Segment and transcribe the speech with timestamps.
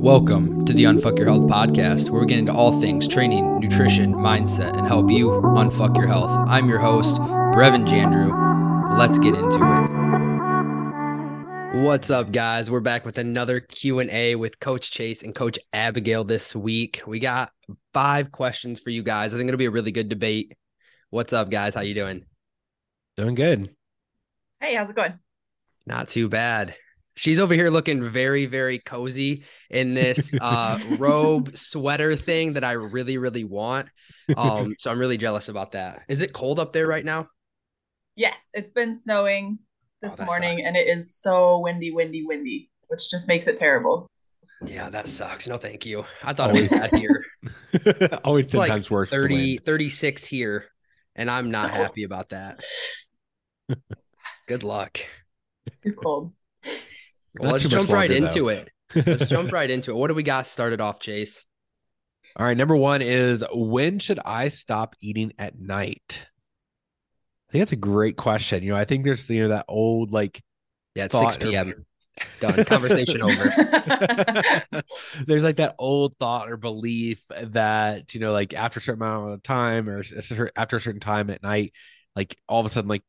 [0.00, 4.14] Welcome to the Unfuck Your Health podcast, where we get into all things training, nutrition,
[4.14, 6.30] mindset, and help you unfuck your health.
[6.48, 8.98] I'm your host, Brevin Jandreau.
[8.98, 9.58] Let's get into
[11.76, 11.82] it.
[11.84, 12.70] What's up, guys?
[12.70, 17.02] We're back with another Q&A with Coach Chase and Coach Abigail this week.
[17.06, 17.52] We got
[17.92, 19.34] five questions for you guys.
[19.34, 20.56] I think it'll be a really good debate.
[21.10, 21.74] What's up, guys?
[21.74, 22.24] How you doing?
[23.18, 23.76] Doing good.
[24.60, 25.18] Hey, how's it going?
[25.86, 26.74] Not too bad.
[27.16, 32.72] She's over here looking very, very cozy in this uh, robe sweater thing that I
[32.72, 33.88] really, really want.
[34.36, 36.02] Um, so I'm really jealous about that.
[36.08, 37.28] Is it cold up there right now?
[38.16, 39.58] Yes, it's been snowing
[40.00, 40.68] this Oh, morning sucks.
[40.68, 44.06] and it is so windy, windy, windy, which just makes it terrible.
[44.64, 45.48] Yeah, that sucks.
[45.48, 46.04] No, thank you.
[46.22, 46.90] I thought it was Always.
[46.90, 47.24] bad here.
[48.24, 49.10] Always It's ten like times worse.
[49.10, 50.66] with 30, 36 here,
[51.16, 51.74] and I'm not Oh.
[51.74, 52.60] happy about that.
[54.48, 55.00] Good luck.
[55.82, 56.32] Too cold.
[57.38, 58.48] Well, let's jump right longer, into though.
[58.48, 58.70] it.
[59.06, 59.94] Let's jump right into it.
[59.96, 61.46] What do we got started off, Chase?
[62.36, 62.56] All right.
[62.56, 66.26] Number one is when should I stop eating at night?
[67.48, 68.64] I think that's a great question.
[68.64, 70.42] You know, I think there's you know that old like
[70.96, 71.86] Yeah, it's 6 thought or- p.m.
[72.40, 72.64] Done.
[72.66, 73.44] Conversation over.
[75.26, 79.32] there's like that old thought or belief that you know like after a certain amount
[79.32, 81.72] of time or s- a cer- after a certain time at night
[82.16, 83.04] like all of a sudden like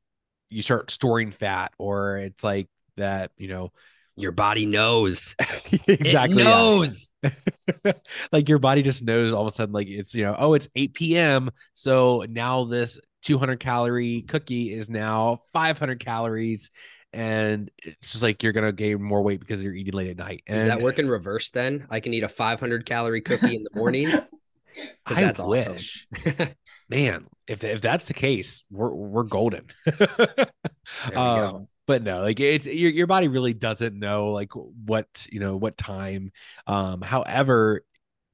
[0.49, 3.71] you start storing fat or it's like that you know
[4.17, 5.35] Your body knows.
[5.87, 7.13] exactly It knows.
[8.31, 10.67] like your body just knows all of a sudden like it's you know oh it's
[10.75, 16.71] 8 p.m so now this 200 calorie cookie is now 500 calories
[17.13, 20.43] and it's just like you're gonna gain more weight because you're eating late at night
[20.45, 21.85] Does and that work in reverse then?
[21.89, 24.11] I can eat a 500 calorie cookie in the morning
[25.05, 25.73] I that's awesome.
[25.73, 26.07] wish.
[26.89, 29.65] man if, if that's the case we're we're golden
[31.07, 31.67] Um, go.
[31.91, 35.77] But no like it's your, your body really doesn't know like what you know what
[35.77, 36.31] time
[36.67, 37.83] um however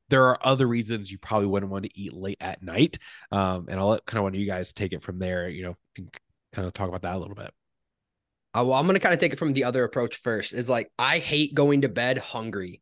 [0.10, 3.00] there are other reasons you probably wouldn't want to eat late at night
[3.32, 5.64] um and i'll let kind of one of you guys take it from there you
[5.64, 6.14] know and
[6.54, 7.52] kind of talk about that a little bit
[8.54, 10.54] Uh, well, I'm gonna kind of take it from the other approach first.
[10.54, 12.82] Is like I hate going to bed hungry.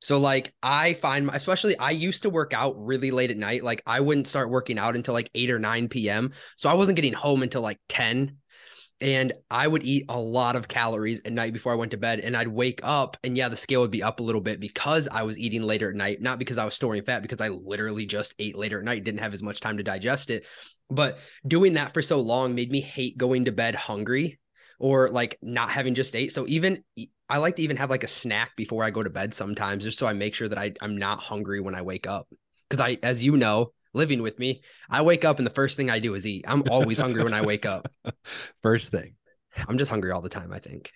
[0.00, 3.64] So like I find, my, especially I used to work out really late at night.
[3.64, 6.32] Like I wouldn't start working out until like eight or nine p.m.
[6.56, 8.36] So I wasn't getting home until like ten,
[9.04, 12.20] and I would eat a lot of calories at night before I went to bed.
[12.20, 15.08] And I'd wake up, and yeah, the scale would be up a little bit because
[15.08, 18.06] I was eating later at night, not because I was storing fat, because I literally
[18.06, 20.46] just ate later at night, didn't have as much time to digest it.
[20.88, 24.40] But doing that for so long made me hate going to bed hungry
[24.78, 26.32] or like not having just ate.
[26.32, 26.82] So even
[27.28, 29.98] I like to even have like a snack before I go to bed sometimes, just
[29.98, 32.26] so I make sure that I, I'm not hungry when I wake up.
[32.70, 35.90] Cause I, as you know, living with me, I wake up and the first thing
[35.90, 36.44] I do is eat.
[36.46, 37.90] I'm always hungry when I wake up.
[38.62, 39.14] first thing
[39.68, 40.90] I'm just hungry all the time, I think.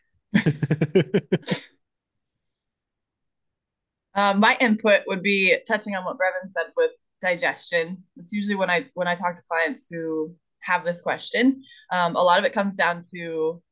[4.14, 8.02] Um, my input would be touching on what Brevin said with digestion.
[8.16, 11.62] It's usually when I when I talk to clients who have this question.
[11.92, 13.62] Um, a lot of it comes down to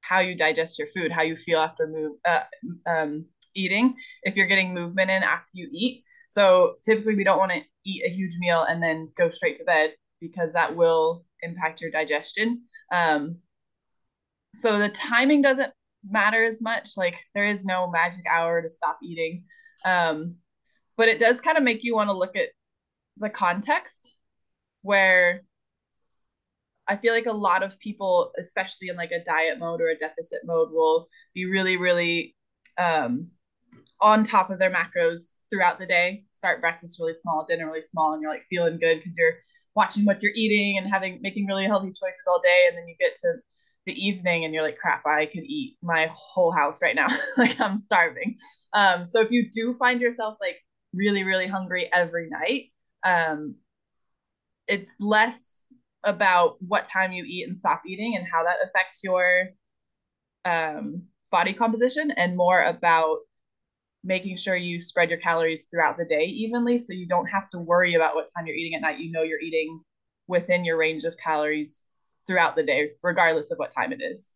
[0.00, 2.44] how you digest your food, how you feel after move uh,
[2.88, 3.96] um, eating.
[4.22, 6.04] If you're getting movement in after you eat,
[6.36, 9.64] so typically we don't want to eat a huge meal and then go straight to
[9.64, 12.64] bed because that will impact your digestion.
[12.92, 13.38] Um,
[14.52, 15.72] so the timing doesn't
[16.06, 16.90] matter as much.
[16.98, 19.44] Like there is no magic hour to stop eating.
[19.86, 20.36] Um,
[20.98, 22.50] but it does kind of make you want to look at
[23.16, 24.14] the context
[24.82, 25.40] where
[26.86, 29.98] I feel like a lot of people, especially in like a diet mode or a
[29.98, 32.36] deficit mode, will be really, really
[32.76, 33.28] um,
[34.00, 36.24] on top of their macros throughout the day.
[36.32, 39.36] Start breakfast really small, dinner really small, and you're like feeling good because you're
[39.74, 42.66] watching what you're eating and having making really healthy choices all day.
[42.68, 43.34] And then you get to
[43.86, 47.08] the evening and you're like, crap, I could eat my whole house right now.
[47.36, 48.36] like I'm starving.
[48.72, 50.56] Um, so if you do find yourself like
[50.92, 52.72] really, really hungry every night,
[53.04, 53.56] um,
[54.66, 55.66] it's less
[56.02, 59.50] about what time you eat and stop eating and how that affects your
[60.44, 63.18] um, body composition and more about
[64.06, 67.58] making sure you spread your calories throughout the day evenly so you don't have to
[67.58, 69.00] worry about what time you're eating at night.
[69.00, 69.80] You know you're eating
[70.28, 71.82] within your range of calories
[72.26, 74.32] throughout the day regardless of what time it is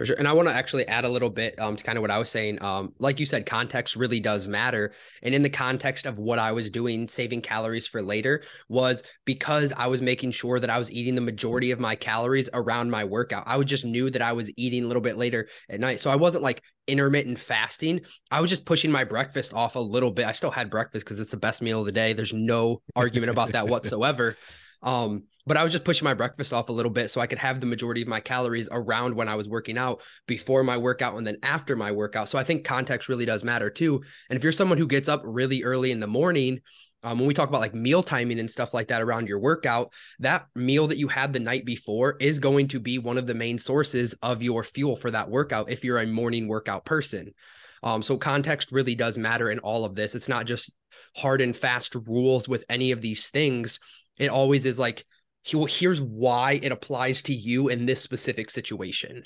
[0.00, 0.16] For sure.
[0.18, 2.16] And I want to actually add a little bit um, to kind of what I
[2.16, 2.62] was saying.
[2.62, 4.94] Um, like you said, context really does matter.
[5.22, 9.74] And in the context of what I was doing, saving calories for later, was because
[9.76, 13.04] I was making sure that I was eating the majority of my calories around my
[13.04, 13.44] workout.
[13.46, 16.00] I just knew that I was eating a little bit later at night.
[16.00, 18.00] So I wasn't like intermittent fasting.
[18.30, 20.24] I was just pushing my breakfast off a little bit.
[20.24, 22.14] I still had breakfast because it's the best meal of the day.
[22.14, 24.38] There's no argument about that whatsoever.
[24.82, 27.40] Um, but I was just pushing my breakfast off a little bit so I could
[27.40, 31.16] have the majority of my calories around when I was working out before my workout
[31.16, 32.28] and then after my workout.
[32.28, 34.00] So I think context really does matter too.
[34.28, 36.60] And if you're someone who gets up really early in the morning,
[37.02, 39.92] um, when we talk about like meal timing and stuff like that around your workout,
[40.20, 43.34] that meal that you had the night before is going to be one of the
[43.34, 47.34] main sources of your fuel for that workout if you're a morning workout person.
[47.82, 50.14] Um, so context really does matter in all of this.
[50.14, 50.70] It's not just
[51.16, 53.80] hard and fast rules with any of these things.
[54.16, 55.04] It always is like,
[55.42, 59.24] here's why it applies to you in this specific situation.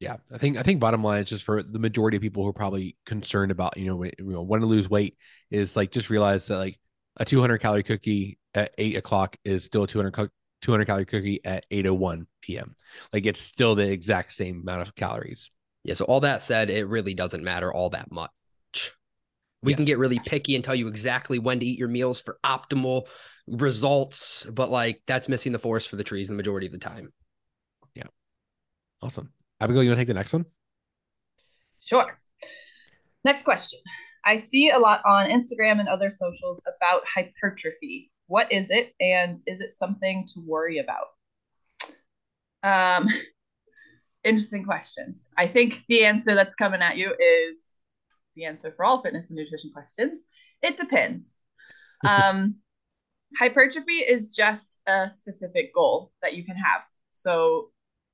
[0.00, 2.48] Yeah, I think I think bottom line is just for the majority of people who
[2.48, 5.16] are probably concerned about you know, you know want to lose weight
[5.50, 6.78] is like just realize that like
[7.16, 10.30] a 200 calorie cookie at eight o'clock is still a 200
[10.62, 12.74] 200 calorie cookie at 8:01 p.m.
[13.12, 15.50] Like it's still the exact same amount of calories.
[15.84, 15.94] Yeah.
[15.94, 18.30] So all that said, it really doesn't matter all that much.
[19.64, 19.78] We yes.
[19.78, 23.08] can get really picky and tell you exactly when to eat your meals for optimal
[23.46, 27.12] results, but like that's missing the forest for the trees the majority of the time.
[27.94, 28.04] Yeah.
[29.02, 29.32] Awesome.
[29.60, 30.44] Abigail, you want to take the next one?
[31.80, 32.18] Sure.
[33.24, 33.80] Next question.
[34.26, 38.10] I see a lot on Instagram and other socials about hypertrophy.
[38.26, 41.06] What is it, and is it something to worry about?
[42.62, 43.08] Um,
[44.24, 45.14] interesting question.
[45.36, 47.73] I think the answer that's coming at you is
[48.36, 50.22] the answer for all fitness and nutrition questions.
[50.62, 51.36] It depends.
[52.08, 52.56] um,
[53.38, 56.84] hypertrophy is just a specific goal that you can have.
[57.12, 57.70] So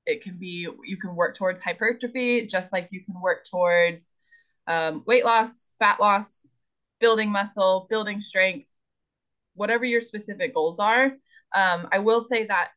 [0.06, 4.12] it can be you can work towards hypertrophy just like you can work towards
[4.66, 6.46] um, weight loss, fat loss,
[7.00, 8.66] building muscle, building strength,
[9.54, 11.12] whatever your specific goals are.
[11.54, 12.70] Um, I will say that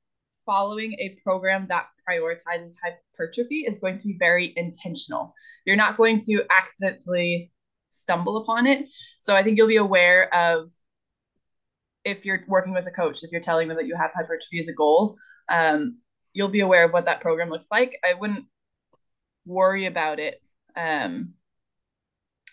[0.46, 5.34] following a program that prioritizes hypertrophy is going to be very intentional.
[5.66, 7.52] You're not going to accidentally
[7.90, 8.88] stumble upon it.
[9.20, 10.72] So I think you'll be aware of
[12.04, 14.68] if you're working with a coach, if you're telling them that you have hypertrophy as
[14.68, 15.16] a goal,
[15.50, 16.00] um,
[16.34, 17.98] you'll be aware of what that program looks like.
[18.04, 18.46] I wouldn't
[19.46, 20.42] worry about it
[20.76, 21.34] um,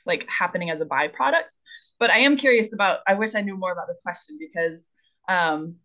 [0.07, 1.57] like happening as a byproduct.
[1.99, 3.01] But I am curious about.
[3.07, 4.89] I wish I knew more about this question because
[5.29, 5.77] um,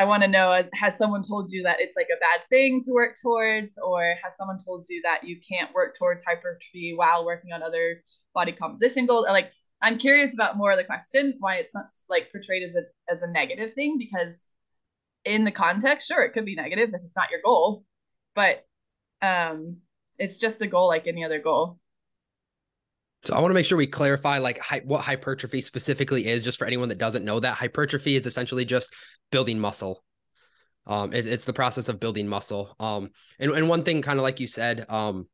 [0.00, 2.92] I want to know: has someone told you that it's like a bad thing to
[2.92, 7.52] work towards, or has someone told you that you can't work towards hypertrophy while working
[7.52, 8.02] on other
[8.34, 9.26] body composition goals?
[9.28, 9.52] Like,
[9.82, 13.20] I'm curious about more of the question, why it's not like portrayed as a as
[13.20, 14.48] a negative thing, because
[15.26, 17.84] in the context, sure, it could be negative if it's not your goal,
[18.34, 18.64] but
[19.20, 19.82] um,
[20.18, 21.78] it's just a goal like any other goal.
[23.24, 26.58] So I want to make sure we clarify like hi- what hypertrophy specifically is, just
[26.58, 28.94] for anyone that doesn't know that hypertrophy is essentially just
[29.30, 30.02] building muscle.
[30.86, 32.74] Um, it, it's the process of building muscle.
[32.80, 35.28] Um, and and one thing, kind of like you said, um,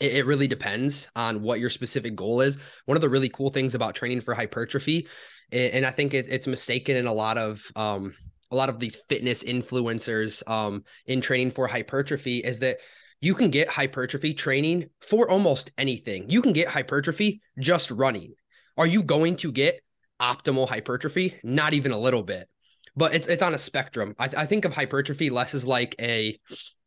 [0.00, 2.58] it, it really depends on what your specific goal is.
[2.86, 5.06] One of the really cool things about training for hypertrophy,
[5.52, 8.14] and, and I think it, it's mistaken in a lot of um
[8.50, 12.78] a lot of these fitness influencers um in training for hypertrophy, is that
[13.20, 16.30] you can get hypertrophy training for almost anything.
[16.30, 18.34] You can get hypertrophy just running.
[18.76, 19.80] Are you going to get
[20.20, 21.38] optimal hypertrophy?
[21.42, 22.48] Not even a little bit.
[22.96, 24.14] But it's it's on a spectrum.
[24.18, 26.38] I, I think of hypertrophy less as like a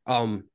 [0.06, 0.46] um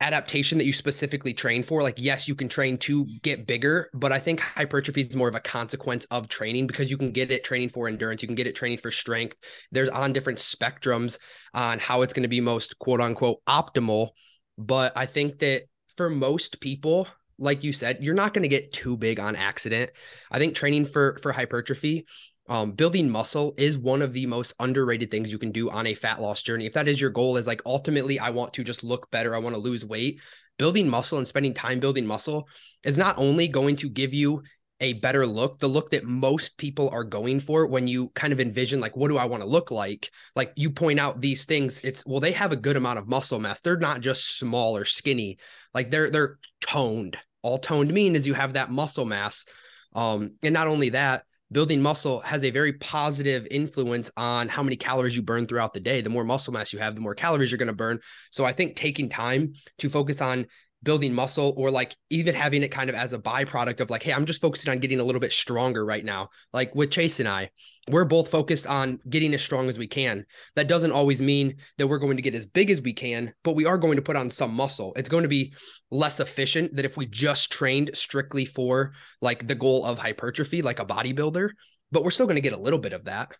[0.00, 1.82] adaptation that you specifically train for.
[1.82, 5.34] Like, yes, you can train to get bigger, but I think hypertrophy is more of
[5.34, 8.46] a consequence of training because you can get it training for endurance, you can get
[8.46, 9.36] it training for strength.
[9.72, 11.18] There's on different spectrums
[11.52, 14.10] on how it's going to be most quote unquote optimal
[14.58, 15.62] but I think that
[15.96, 17.08] for most people,
[17.38, 19.92] like you said, you're not going to get too big on accident.
[20.30, 22.04] I think training for for hypertrophy,
[22.48, 25.94] um, building muscle is one of the most underrated things you can do on a
[25.94, 26.66] fat loss journey.
[26.66, 29.38] If that is your goal, is like ultimately I want to just look better, I
[29.38, 30.20] want to lose weight.
[30.58, 32.48] Building muscle and spending time building muscle
[32.82, 34.42] is not only going to give you
[34.80, 38.40] a better look, the look that most people are going for when you kind of
[38.40, 40.10] envision, like, what do I want to look like?
[40.36, 43.40] Like you point out these things, it's well, they have a good amount of muscle
[43.40, 43.60] mass.
[43.60, 45.38] They're not just small or skinny,
[45.74, 47.16] like they're they're toned.
[47.42, 49.46] All toned mean is you have that muscle mass.
[49.94, 54.76] Um, and not only that, building muscle has a very positive influence on how many
[54.76, 56.00] calories you burn throughout the day.
[56.00, 58.00] The more muscle mass you have, the more calories you're going to burn.
[58.30, 60.46] So I think taking time to focus on
[60.82, 64.12] building muscle or like even having it kind of as a byproduct of like hey
[64.12, 66.28] i'm just focusing on getting a little bit stronger right now.
[66.52, 67.50] Like with chase and i
[67.90, 70.26] we're both focused on getting as strong as we can.
[70.56, 73.56] That doesn't always mean that we're going to get as big as we can but
[73.56, 74.92] we are going to put on some muscle.
[74.96, 75.54] It's going to be
[75.90, 80.80] less efficient than if we just trained strictly for like the goal of hypertrophy like
[80.80, 81.50] a bodybuilder
[81.90, 83.30] but we're still going to get a little bit of that.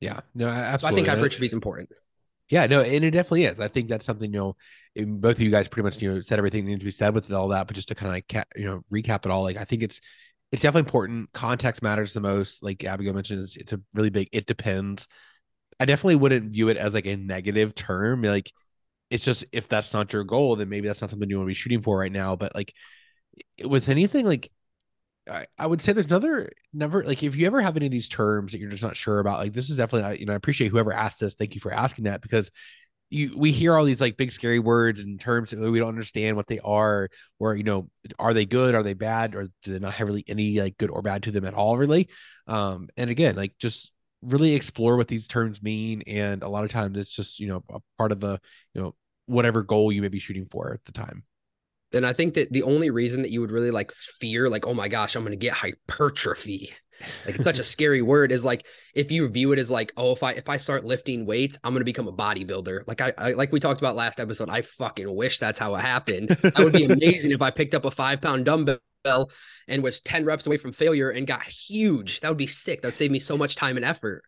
[0.00, 0.20] Yeah.
[0.34, 0.78] No absolutely.
[0.78, 1.88] so i think hypertrophy is important
[2.52, 3.60] yeah, no, and it definitely is.
[3.60, 4.56] I think that's something you know.
[4.94, 7.14] Both of you guys pretty much you know said everything that needs to be said
[7.14, 9.42] with all that, but just to kind of like ca- you know recap it all,
[9.42, 10.00] like I think it's
[10.52, 11.32] it's definitely important.
[11.32, 12.62] Context matters the most.
[12.62, 14.28] Like Abigail mentioned, it's, it's a really big.
[14.32, 15.08] It depends
[15.80, 18.22] I definitely wouldn't view it as like a negative term.
[18.22, 18.52] Like
[19.10, 21.50] it's just if that's not your goal, then maybe that's not something you want to
[21.50, 22.36] be shooting for right now.
[22.36, 22.74] But like
[23.64, 24.50] with anything, like
[25.30, 28.52] I, would say there's another never like if you ever have any of these terms
[28.52, 30.92] that you're just not sure about, like this is definitely you know I appreciate whoever
[30.92, 31.34] asked this.
[31.34, 32.50] Thank you for asking that because
[33.10, 36.36] you we hear all these like big scary words and terms that we don't understand
[36.36, 37.88] what they are or you know
[38.18, 38.74] are they good?
[38.74, 39.34] Are they bad?
[39.34, 41.78] Or do they not have really any like good or bad to them at all
[41.78, 42.08] really?
[42.46, 46.02] Um and again like just really explore what these terms mean.
[46.06, 48.40] And a lot of times it's just you know a part of the
[48.74, 48.94] you know
[49.26, 51.22] whatever goal you may be shooting for at the time
[51.94, 54.74] and i think that the only reason that you would really like fear like oh
[54.74, 56.70] my gosh i'm going to get hypertrophy
[57.26, 60.12] like it's such a scary word is like if you view it as like oh
[60.12, 63.32] if i if i start lifting weights i'm gonna become a bodybuilder like I, I
[63.32, 66.28] like we talked about last episode i fucking wish that's how it happened.
[66.28, 68.78] That would be amazing if i picked up a five pound dumbbell
[69.68, 72.20] and was 10 reps away from failure and got huge.
[72.20, 72.82] That would be sick.
[72.82, 74.22] That would save me so much time and effort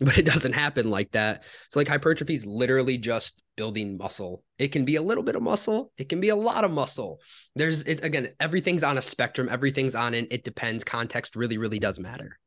[0.00, 4.42] but it doesn't happen like that so like hypertrophy is literally just building muscle.
[4.58, 7.20] It can be a little bit of muscle, it can be a lot of muscle.
[7.54, 10.28] There's it's again, everything's on a spectrum, everything's on it.
[10.30, 10.84] It depends.
[10.84, 12.38] Context really, really does matter.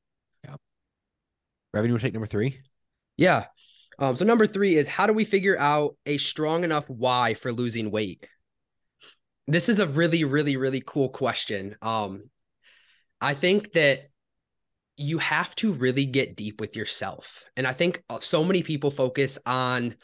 [0.44, 0.56] Yeah.
[1.74, 2.60] Revenue will take number three.
[3.18, 3.46] Yeah.
[4.00, 7.52] Um, so number three is how do we figure out a strong enough why for
[7.52, 8.28] losing weight?
[9.48, 11.76] This is a really, really, really cool question.
[11.82, 12.30] Um,
[13.22, 14.10] I think that
[14.98, 17.46] you have to really get deep with yourself.
[17.56, 19.96] And I think uh, so many people focus on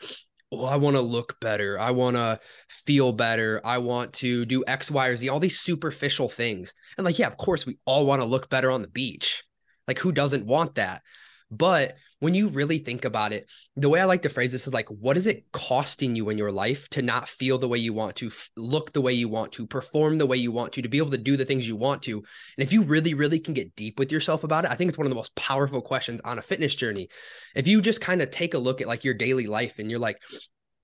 [0.51, 1.79] oh, I want to look better.
[1.79, 3.59] I want to feel better.
[3.63, 6.75] I want to do X, Y, or Z, all these superficial things.
[6.97, 9.43] And like, yeah, of course, we all want to look better on the beach.
[9.87, 11.01] Like, who doesn't want that?
[11.49, 14.73] But when you really think about it, the way I like to phrase this is
[14.73, 17.91] like, what is it costing you in your life to not feel the way you
[17.91, 20.87] want to, look the way you want to, perform the way you want to, to
[20.87, 22.19] be able to do the things you want to?
[22.19, 22.25] And
[22.65, 25.05] if you really, really can get deep with yourself about it, I think it's one
[25.05, 27.09] of the most powerful questions on a fitness journey.
[27.55, 29.99] If you just kind of take a look at like your daily life and you're
[29.99, 30.21] like,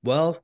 [0.03, 0.43] well,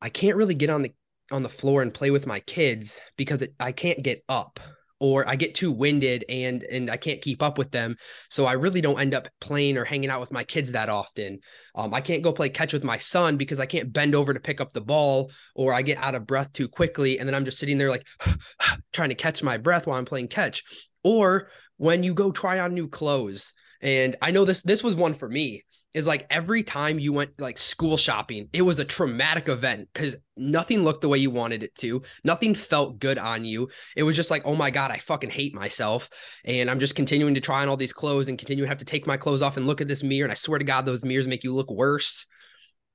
[0.00, 0.92] I can't really get on the
[1.32, 4.60] on the floor and play with my kids because it, I can't get up
[5.02, 7.96] or I get too winded and and I can't keep up with them.
[8.30, 11.40] So I really don't end up playing or hanging out with my kids that often.
[11.74, 14.38] Um, I can't go play catch with my son because I can't bend over to
[14.38, 17.44] pick up the ball or I get out of breath too quickly and then I'm
[17.44, 18.06] just sitting there like
[18.92, 20.62] trying to catch my breath while I'm playing catch.
[21.02, 25.14] Or when you go try on new clothes and I know this this was one
[25.14, 29.48] for me is like every time you went like school shopping, it was a traumatic
[29.48, 32.02] event because nothing looked the way you wanted it to.
[32.24, 33.68] Nothing felt good on you.
[33.96, 36.08] It was just like, oh my God, I fucking hate myself.
[36.44, 38.84] And I'm just continuing to try on all these clothes and continue to have to
[38.84, 40.24] take my clothes off and look at this mirror.
[40.24, 42.26] And I swear to God, those mirrors make you look worse.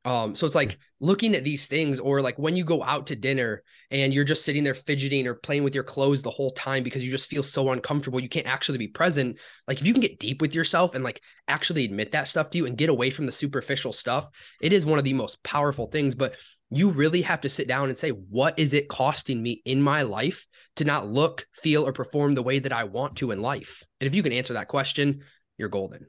[0.08, 3.16] Um, so it's like looking at these things, or like when you go out to
[3.16, 3.62] dinner
[3.92, 7.04] and you're just sitting there fidgeting or playing with your clothes the whole time because
[7.04, 9.38] you just feel so uncomfortable, you can't actually be present.
[9.68, 12.58] Like if you can get deep with yourself and like actually admit that stuff to
[12.58, 14.30] you and get away from the superficial stuff,
[14.62, 16.16] it is one of the most powerful things.
[16.16, 16.38] But
[16.70, 20.04] you really have to sit down and say, what is it costing me in my
[20.04, 20.48] life
[20.78, 23.84] to not look, feel, or perform the way that I want to in life?
[24.00, 25.24] And if you can answer that question,
[25.58, 26.08] you're golden.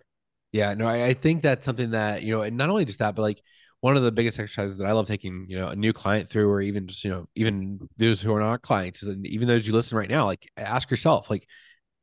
[0.52, 3.17] Yeah, no, I, I think that's something that, you know, and not only just that,
[3.17, 3.43] but like
[3.81, 6.51] one of the biggest exercises that I love taking, you know, a new client through,
[6.51, 9.73] or even just, you know, even those who are not clients, is, even those you
[9.73, 11.47] listen right now, like ask yourself, like,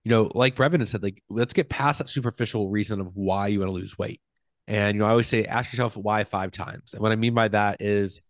[0.04, 3.60] you know, like Brevin said, like, let's get past that superficial reason of why you
[3.60, 4.22] want to lose weight.
[4.68, 6.94] And, you know, I always say, ask yourself why five times.
[6.94, 8.22] And what I mean by that is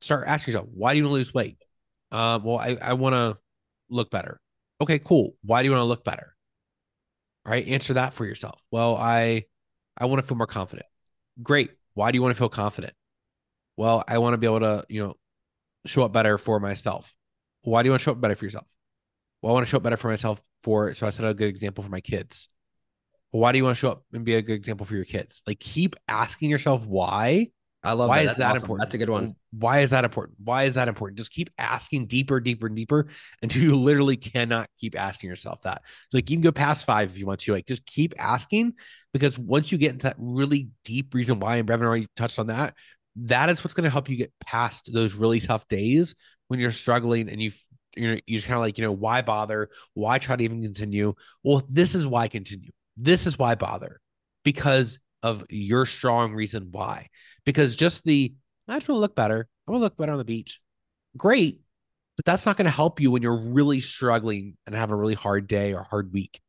[0.00, 1.58] start asking yourself, why do you want to lose weight?
[2.10, 3.38] Um, well, I, I want to
[3.90, 4.40] look better.
[4.80, 5.34] Okay, cool.
[5.42, 6.34] Why do you want to look better?
[7.44, 7.66] All right.
[7.66, 8.60] Answer that for yourself.
[8.70, 9.44] Well, I,
[9.98, 10.86] I want to feel more confident.
[11.42, 11.72] Great.
[11.94, 12.94] Why do you want to feel confident?
[13.76, 15.14] Well, I want to be able to, you know,
[15.86, 17.14] show up better for myself.
[17.62, 18.66] Why do you want to show up better for yourself?
[19.40, 21.48] Well, I want to show up better for myself for so I set a good
[21.48, 22.48] example for my kids.
[23.32, 25.04] Well, why do you want to show up and be a good example for your
[25.04, 25.42] kids?
[25.46, 27.50] Like keep asking yourself why.
[27.84, 28.30] I love why that.
[28.32, 28.64] is that awesome.
[28.64, 28.86] important?
[28.86, 29.34] That's a good one.
[29.50, 30.38] Why is that important?
[30.44, 31.18] Why is that important?
[31.18, 33.08] Just keep asking deeper, deeper, and deeper
[33.42, 35.82] until you literally cannot keep asking yourself that.
[36.10, 37.52] So like you can go past five if you want to.
[37.52, 38.74] Like just keep asking
[39.12, 42.46] because once you get into that really deep reason why, and Brevin already touched on
[42.46, 42.74] that,
[43.16, 46.14] that is what's going to help you get past those really tough days
[46.48, 47.50] when you're struggling and you
[47.96, 51.12] you're you kind of like you know why bother why try to even continue
[51.44, 54.00] well this is why continue this is why bother
[54.44, 57.08] because of your strong reason why
[57.44, 58.32] because just the
[58.68, 60.60] i just want to look better i want to look better on the beach
[61.16, 61.60] great
[62.16, 65.14] but that's not going to help you when you're really struggling and have a really
[65.14, 66.40] hard day or hard week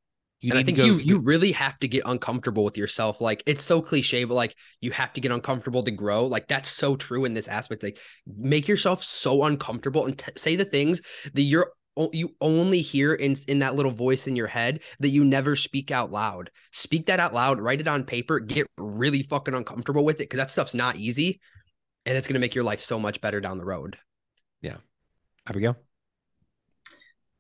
[0.44, 3.22] you and I think go, you you really have to get uncomfortable with yourself.
[3.22, 6.26] Like it's so cliche, but like you have to get uncomfortable to grow.
[6.26, 7.82] Like that's so true in this aspect.
[7.82, 7.98] Like
[8.28, 11.02] make yourself so uncomfortable and t- say the things
[11.34, 11.72] that you're
[12.12, 15.92] you only hear in in that little voice in your head that you never speak
[15.92, 16.50] out loud.
[16.72, 20.38] Speak that out loud, write it on paper, get really fucking uncomfortable with it because
[20.38, 21.40] that stuff's not easy
[22.06, 23.98] and it's going to make your life so much better down the road.
[24.62, 24.78] Yeah.
[25.48, 25.78] Abigail?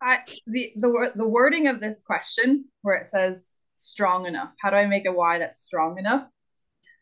[0.02, 4.50] I the the the wording of this question where it says strong enough.
[4.60, 6.28] How do I make a why that's strong enough?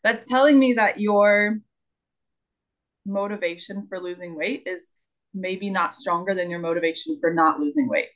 [0.04, 1.58] That's telling me that your
[3.04, 4.92] motivation for losing weight is
[5.34, 8.08] maybe not stronger than your motivation for not losing weight.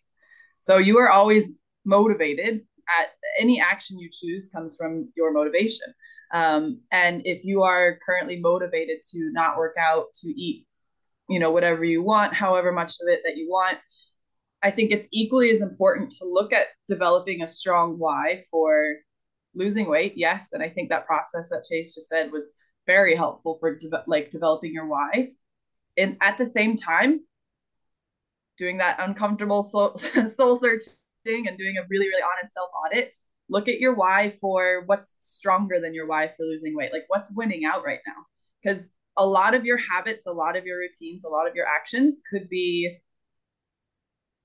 [0.61, 1.52] So you are always
[1.85, 3.08] motivated at
[3.38, 5.87] any action you choose comes from your motivation.
[6.32, 10.66] Um, and if you are currently motivated to not work out, to eat,
[11.28, 13.78] you know, whatever you want, however much of it that you want,
[14.62, 18.96] I think it's equally as important to look at developing a strong why for
[19.54, 20.14] losing weight.
[20.16, 22.50] Yes, and I think that process that Chase just said was
[22.87, 25.30] very helpful for de- like developing your why.
[25.97, 27.21] And at the same time,
[28.57, 29.99] doing that uncomfortable soul,
[30.35, 33.12] soul searching and doing a really really honest self audit
[33.49, 36.93] look at your why for what's stronger than your why for losing weight.
[36.93, 38.25] Like what's winning out right now?
[38.62, 41.67] Because a lot of your habits a lot of your routines a lot of your
[41.67, 42.99] actions could be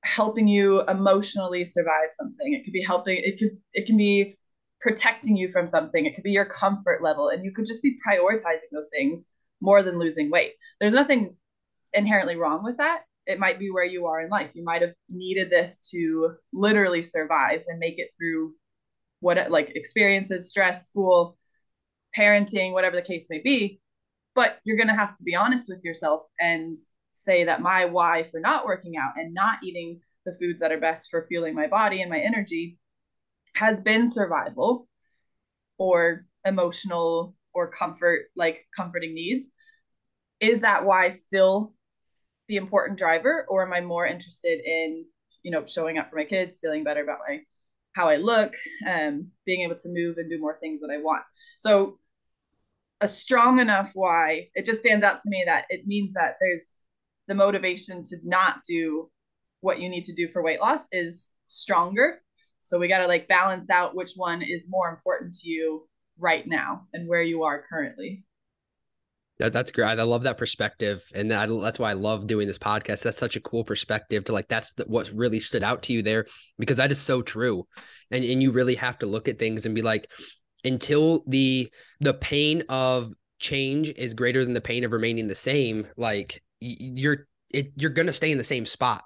[0.03, 2.53] helping you emotionally survive something.
[2.53, 4.37] It could be helping it could it can be
[4.81, 6.05] protecting you from something.
[6.05, 7.29] It could be your comfort level.
[7.29, 9.27] And you could just be prioritizing those things
[9.61, 10.53] more than losing weight.
[10.79, 11.35] There's nothing
[11.93, 14.93] inherently wrong with that it might be where you are in life you might have
[15.09, 18.53] needed this to literally survive and make it through
[19.21, 21.37] what like experiences, stress, school,
[22.17, 23.79] parenting, whatever the case may be.
[24.35, 26.75] But you're going to have to be honest with yourself and
[27.13, 30.79] say that my why for not working out and not eating the foods that are
[30.79, 32.77] best for fueling my body and my energy
[33.55, 34.87] has been survival
[35.77, 39.51] or emotional or comfort, like comforting needs.
[40.39, 41.73] Is that why still
[42.51, 45.05] the important driver, or am I more interested in,
[45.41, 47.39] you know, showing up for my kids, feeling better about my
[47.93, 48.53] how I look,
[48.89, 51.23] um, being able to move and do more things that I want.
[51.59, 51.97] So
[52.99, 56.73] a strong enough why it just stands out to me that it means that there's
[57.29, 59.09] the motivation to not do
[59.61, 62.21] what you need to do for weight loss is stronger.
[62.59, 65.87] So we got to like balance out which one is more important to you
[66.19, 68.25] right now and where you are currently.
[69.41, 69.87] That, that's great.
[69.87, 73.01] I love that perspective, and that, that's why I love doing this podcast.
[73.01, 74.47] That's such a cool perspective to like.
[74.47, 76.27] That's the, what really stood out to you there,
[76.59, 77.65] because that is so true,
[78.11, 80.11] and and you really have to look at things and be like,
[80.63, 85.87] until the the pain of change is greater than the pain of remaining the same.
[85.97, 89.03] Like you're it, you're gonna stay in the same spot.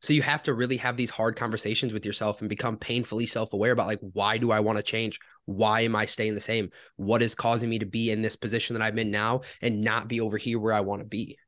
[0.00, 3.72] So you have to really have these hard conversations with yourself and become painfully self-aware
[3.72, 5.18] about like why do I want to change?
[5.46, 6.70] Why am I staying the same?
[6.96, 10.08] What is causing me to be in this position that I'm in now and not
[10.08, 11.38] be over here where I want to be?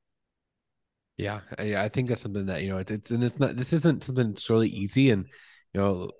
[1.17, 4.05] Yeah, yeah, I think that's something that you know it's and it's not this isn't
[4.05, 5.27] something that's really easy and
[5.75, 6.11] you know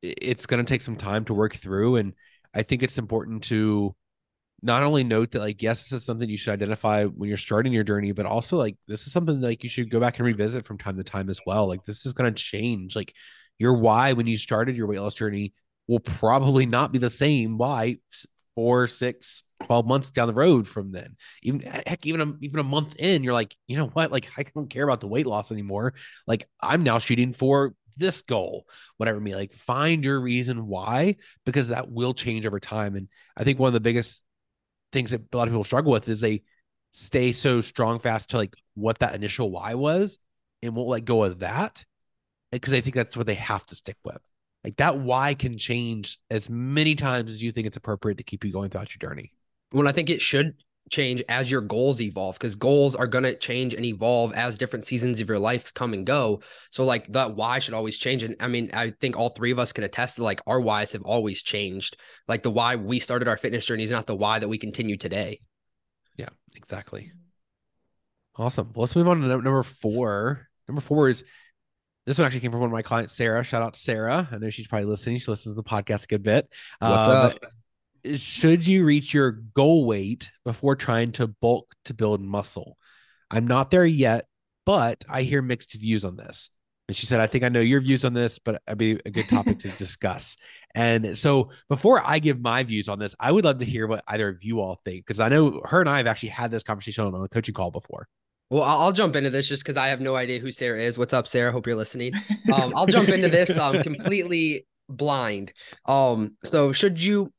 [0.00, 2.14] it's going to take some time to work through and
[2.54, 3.94] I think it's important to
[4.62, 7.72] not only note that like yes this is something you should identify when you're starting
[7.72, 10.64] your journey but also like this is something like you should go back and revisit
[10.64, 13.14] from time to time as well like this is going to change like
[13.58, 15.52] your why when you started your weight loss journey
[15.86, 17.98] will probably not be the same why
[18.54, 21.16] four six 12 months down the road from then.
[21.42, 24.12] Even heck even a, even a month in you're like you know what?
[24.12, 25.94] Like i don't care about the weight loss anymore.
[26.26, 28.66] Like i'm now shooting for this goal
[28.96, 31.14] whatever me like find your reason why
[31.44, 32.96] because that will change over time.
[32.96, 34.22] And i think one of the biggest
[34.92, 36.42] things that a lot of people struggle with is they
[36.92, 40.18] stay so strong fast to like what that initial why was
[40.62, 41.84] and won't let go of that
[42.50, 44.20] because they think that's what they have to stick with.
[44.64, 48.44] Like that why can change as many times as you think it's appropriate to keep
[48.44, 49.32] you going throughout your journey.
[49.70, 50.54] When I think it should
[50.90, 54.84] change as your goals evolve because goals are going to change and evolve as different
[54.84, 56.42] seasons of your life come and go.
[56.70, 58.22] So like that why should always change.
[58.22, 60.92] And i mean i think all three of us can attest to like our whys
[60.92, 61.96] have always changed.
[62.28, 64.96] Like the why we started our fitness journey is not the why that we continue
[64.96, 65.40] today.
[66.16, 67.12] Yeah exactly.
[68.36, 68.72] Awesome.
[68.74, 70.48] Well, let's move on to number four.
[70.68, 71.24] Number four is
[72.06, 73.44] this one actually came from one of my clients, Sarah.
[73.44, 74.28] Shout out to Sarah.
[74.30, 75.18] I know she's probably listening.
[75.18, 76.48] She listens to the podcast a good bit.
[76.80, 77.38] What's um, up?
[78.16, 82.76] should you reach your goal weight before trying to bulk to build muscle?
[83.30, 84.26] I'm not there yet,
[84.66, 86.50] but I hear mixed views on this.
[86.88, 89.10] And she said, I think I know your views on this, but it'd be a
[89.10, 90.36] good topic to discuss.
[90.74, 94.04] And so before I give my views on this, I would love to hear what
[94.08, 96.64] either of you all think, because I know her and I have actually had this
[96.64, 98.08] conversation on a coaching call before.
[98.52, 100.98] Well, I'll jump into this just because I have no idea who Sarah is.
[100.98, 101.50] What's up, Sarah?
[101.50, 102.12] Hope you're listening.
[102.52, 105.54] Um, I'll jump into this um, completely blind.
[105.86, 107.32] Um, so should you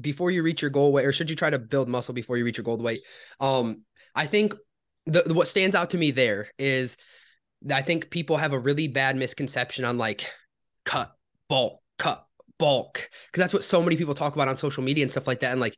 [0.00, 2.44] before you reach your goal weight, or should you try to build muscle before you
[2.44, 3.02] reach your goal weight?
[3.38, 3.82] Um,
[4.16, 4.52] I think
[5.06, 6.96] the, what stands out to me there is
[7.72, 10.28] I think people have a really bad misconception on like
[10.84, 11.12] cut,
[11.48, 12.26] bulk, cut,
[12.58, 15.38] bulk, because that's what so many people talk about on social media and stuff like
[15.38, 15.52] that.
[15.52, 15.76] And like,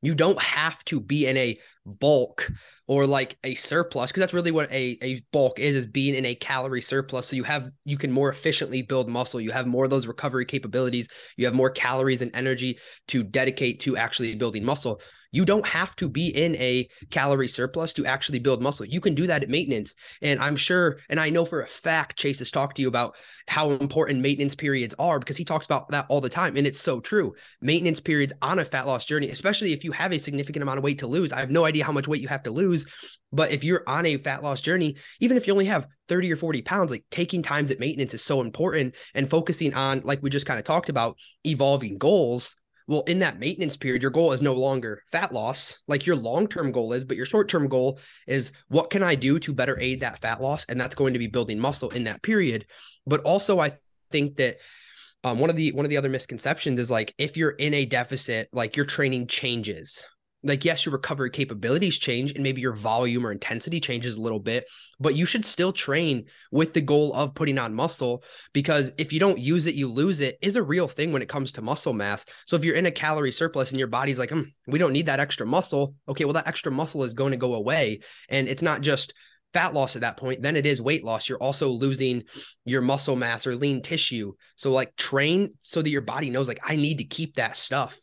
[0.00, 2.50] you don't have to be in a bulk
[2.86, 6.26] or like a surplus because that's really what a, a bulk is is being in
[6.26, 7.26] a calorie surplus.
[7.26, 9.40] So you have you can more efficiently build muscle.
[9.40, 11.08] You have more of those recovery capabilities.
[11.36, 15.94] You have more calories and energy to dedicate to actually building muscle you don't have
[15.96, 18.86] to be in a calorie surplus to actually build muscle.
[18.86, 19.94] You can do that at maintenance.
[20.22, 23.16] And I'm sure, and I know for a fact, Chase has talked to you about
[23.46, 26.56] how important maintenance periods are because he talks about that all the time.
[26.56, 27.34] And it's so true.
[27.60, 30.84] Maintenance periods on a fat loss journey, especially if you have a significant amount of
[30.84, 31.32] weight to lose.
[31.32, 32.86] I have no idea how much weight you have to lose,
[33.32, 36.36] but if you're on a fat loss journey, even if you only have 30 or
[36.36, 40.30] 40 pounds, like taking times at maintenance is so important and focusing on, like we
[40.30, 42.56] just kind of talked about, evolving goals
[42.88, 46.48] well, in that maintenance period, your goal is no longer fat loss, like your long
[46.48, 49.78] term goal is, but your short term goal is what can I do to better
[49.78, 50.64] aid that fat loss?
[50.70, 52.64] And that's going to be building muscle in that period.
[53.06, 53.72] But also, I
[54.10, 54.56] think that
[55.22, 57.84] um, one of the one of the other misconceptions is like if you're in a
[57.84, 60.02] deficit, like your training changes
[60.42, 64.38] like yes your recovery capabilities change and maybe your volume or intensity changes a little
[64.38, 64.66] bit
[65.00, 68.22] but you should still train with the goal of putting on muscle
[68.52, 71.28] because if you don't use it you lose it is a real thing when it
[71.28, 72.24] comes to muscle mass.
[72.46, 75.06] So if you're in a calorie surplus and your body's like hmm, we don't need
[75.06, 78.62] that extra muscle okay well that extra muscle is going to go away and it's
[78.62, 79.14] not just
[79.52, 81.28] fat loss at that point then it is weight loss.
[81.28, 82.24] You're also losing
[82.64, 84.34] your muscle mass or lean tissue.
[84.56, 87.98] So like train so that your body knows like i need to keep that stuff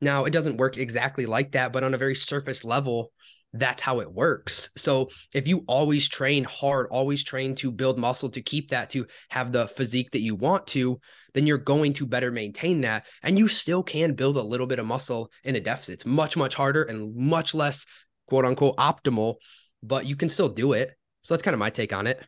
[0.00, 3.12] now, it doesn't work exactly like that, but on a very surface level,
[3.52, 4.70] that's how it works.
[4.76, 9.06] So if you always train hard, always train to build muscle to keep that to
[9.28, 11.00] have the physique that you want to,
[11.34, 13.06] then you're going to better maintain that.
[13.22, 15.94] And you still can build a little bit of muscle in a deficit.
[15.94, 17.86] It's much, much harder and much less
[18.28, 19.36] quote unquote optimal,
[19.82, 20.92] but you can still do it.
[21.22, 22.24] So that's kind of my take on it.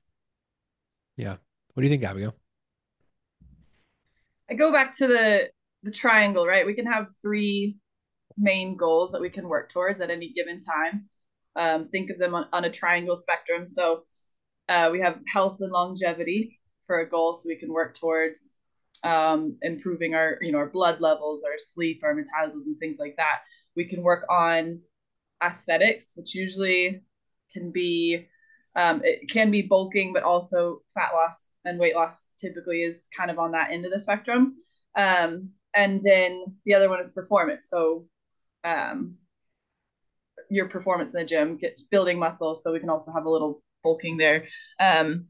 [1.16, 1.36] Yeah.
[1.74, 2.34] What do you think, Abigail?
[4.50, 5.50] I go back to the
[5.82, 6.66] the triangle, right?
[6.66, 7.76] We can have three
[8.38, 11.08] main goals that we can work towards at any given time.
[11.54, 13.68] Um, think of them on, on, a triangle spectrum.
[13.68, 14.04] So
[14.68, 18.52] uh, we have health and longevity for a goal, so we can work towards
[19.04, 23.16] um, improving our, you know, our blood levels, our sleep, our metabolism, and things like
[23.16, 23.40] that.
[23.76, 24.80] We can work on
[25.44, 27.02] aesthetics, which usually
[27.52, 28.28] can be
[28.74, 33.30] um, it can be bulking, but also fat loss and weight loss typically is kind
[33.30, 34.56] of on that end of the spectrum.
[34.96, 37.68] Um, and then the other one is performance.
[37.70, 38.06] So,
[38.64, 39.16] um,
[40.52, 42.54] your performance in the gym, get building muscle.
[42.54, 44.46] So we can also have a little bulking there,
[44.78, 45.26] um,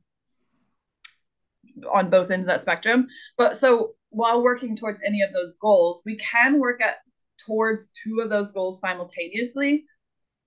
[1.92, 3.06] on both ends of that spectrum.
[3.38, 6.96] But so while working towards any of those goals, we can work at
[7.38, 9.86] towards two of those goals simultaneously.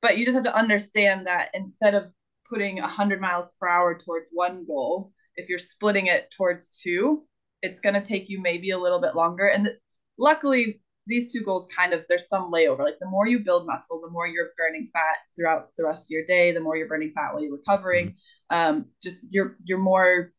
[0.01, 2.11] But you just have to understand that instead of
[2.49, 7.23] putting 100 miles per hour towards one goal, if you're splitting it towards two,
[7.61, 9.47] it's going to take you maybe a little bit longer.
[9.47, 9.69] And
[10.17, 12.79] luckily these two goals kind of there's some layover.
[12.79, 16.11] Like the more you build muscle the more you're burning fat throughout the rest of
[16.11, 18.15] your day the more you're burning fat while you're recovering.
[18.49, 20.31] Um, just you're you're more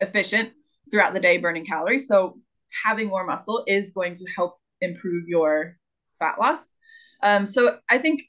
[0.00, 0.52] efficient
[0.90, 2.06] throughout the day burning calories.
[2.06, 2.38] So
[2.84, 5.78] having more muscle is going to help improve your
[6.18, 6.72] fat loss.
[7.22, 8.20] Um, so i think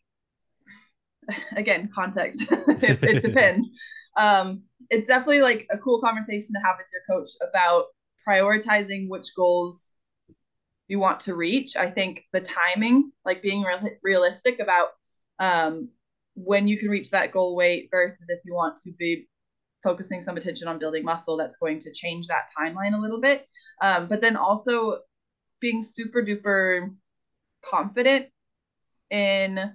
[1.57, 3.67] again context it, it depends.
[4.17, 7.85] Um, it's definitely like a cool conversation to have with your coach about
[8.27, 9.91] prioritizing which goals
[10.87, 11.75] you want to reach.
[11.75, 14.89] I think the timing, like being re- realistic about
[15.39, 15.89] um,
[16.35, 19.27] when you can reach that goal weight versus if you want to be
[19.83, 23.45] focusing some attention on building muscle, that's going to change that timeline a little bit.
[23.81, 24.99] Um, but then also
[25.59, 26.93] being super duper
[27.63, 28.27] confident
[29.09, 29.73] in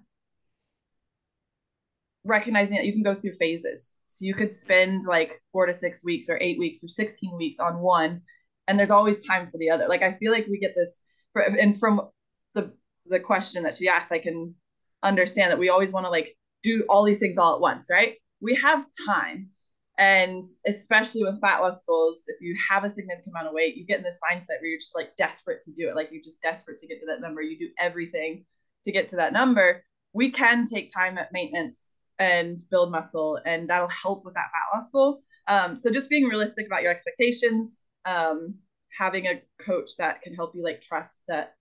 [2.25, 3.97] recognizing that you can go through phases.
[4.07, 7.59] So you could spend like four to six weeks or eight weeks or 16 weeks
[7.59, 8.23] on one
[8.69, 9.89] and there's always time for the other.
[9.89, 11.03] Like I feel like we get this,
[11.35, 12.09] and from
[12.55, 12.73] the
[13.07, 14.55] the question that she asked, I can
[15.03, 18.15] understand that we always want to like do all these things all at once, right?
[18.41, 19.51] We have time,
[19.99, 23.85] and especially with fat loss goals, if you have a significant amount of weight, you
[23.85, 26.43] get in this mindset where you're just like desperate to do it, like you're just
[26.43, 27.43] desperate to get to that number.
[27.43, 28.45] You do everything
[28.85, 29.85] to get to that number.
[30.13, 34.77] We can take time at maintenance and build muscle, and that'll help with that fat
[34.77, 35.23] loss goal.
[35.49, 38.57] Um, so just being realistic about your expectations, um,
[38.99, 41.55] having a coach that can help you like trust that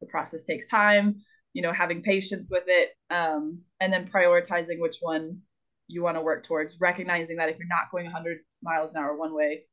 [0.00, 1.16] the process takes time
[1.52, 5.38] you know having patience with it um, and then prioritizing which one
[5.86, 9.16] you want to work towards recognizing that if you're not going 100 miles an hour
[9.16, 9.64] one way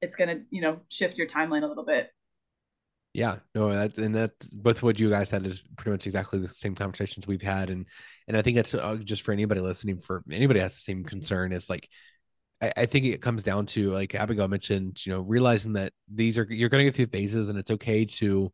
[0.00, 2.10] it's going to you know shift your timeline a little bit.
[3.14, 6.48] Yeah no that and that both what you guys said is pretty much exactly the
[6.48, 7.86] same conversations we've had and
[8.26, 11.52] and i think that's uh, just for anybody listening for anybody has the same concern
[11.52, 11.88] is like
[12.60, 16.38] I, I think it comes down to like Abigail mentioned, you know, realizing that these
[16.38, 18.52] are you're going to go through phases, and it's okay to,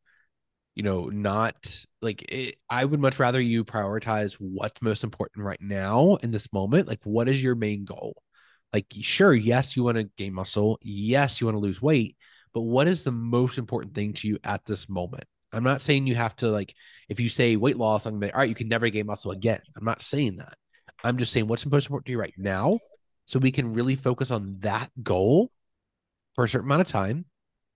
[0.75, 5.61] you know, not like it, I would much rather you prioritize what's most important right
[5.61, 6.89] now in this moment.
[6.89, 8.23] Like, what is your main goal?
[8.73, 12.17] Like, sure, yes, you want to gain muscle, yes, you want to lose weight,
[12.55, 15.25] but what is the most important thing to you at this moment?
[15.53, 16.75] I'm not saying you have to like
[17.09, 19.33] if you say weight loss, I'm to be all right, you can never gain muscle
[19.33, 19.61] again.
[19.77, 20.55] I'm not saying that.
[21.03, 22.79] I'm just saying what's most important to you right now
[23.31, 25.53] so we can really focus on that goal
[26.35, 27.25] for a certain amount of time.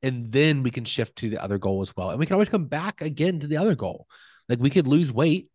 [0.03, 2.11] And then we can shift to the other goal as well.
[2.11, 4.09] And we can always come back again to the other goal.
[4.49, 5.49] Like we could lose weight,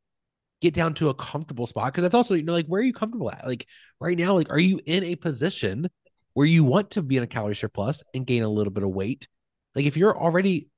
[0.61, 1.93] get down to a comfortable spot.
[1.93, 3.45] Cause that's also, you know, like where are you comfortable at?
[3.45, 3.67] Like
[3.99, 5.89] right now, like are you in a position
[6.33, 8.91] where you want to be in a calorie surplus and gain a little bit of
[8.91, 9.27] weight?
[9.75, 10.69] Like if you're already,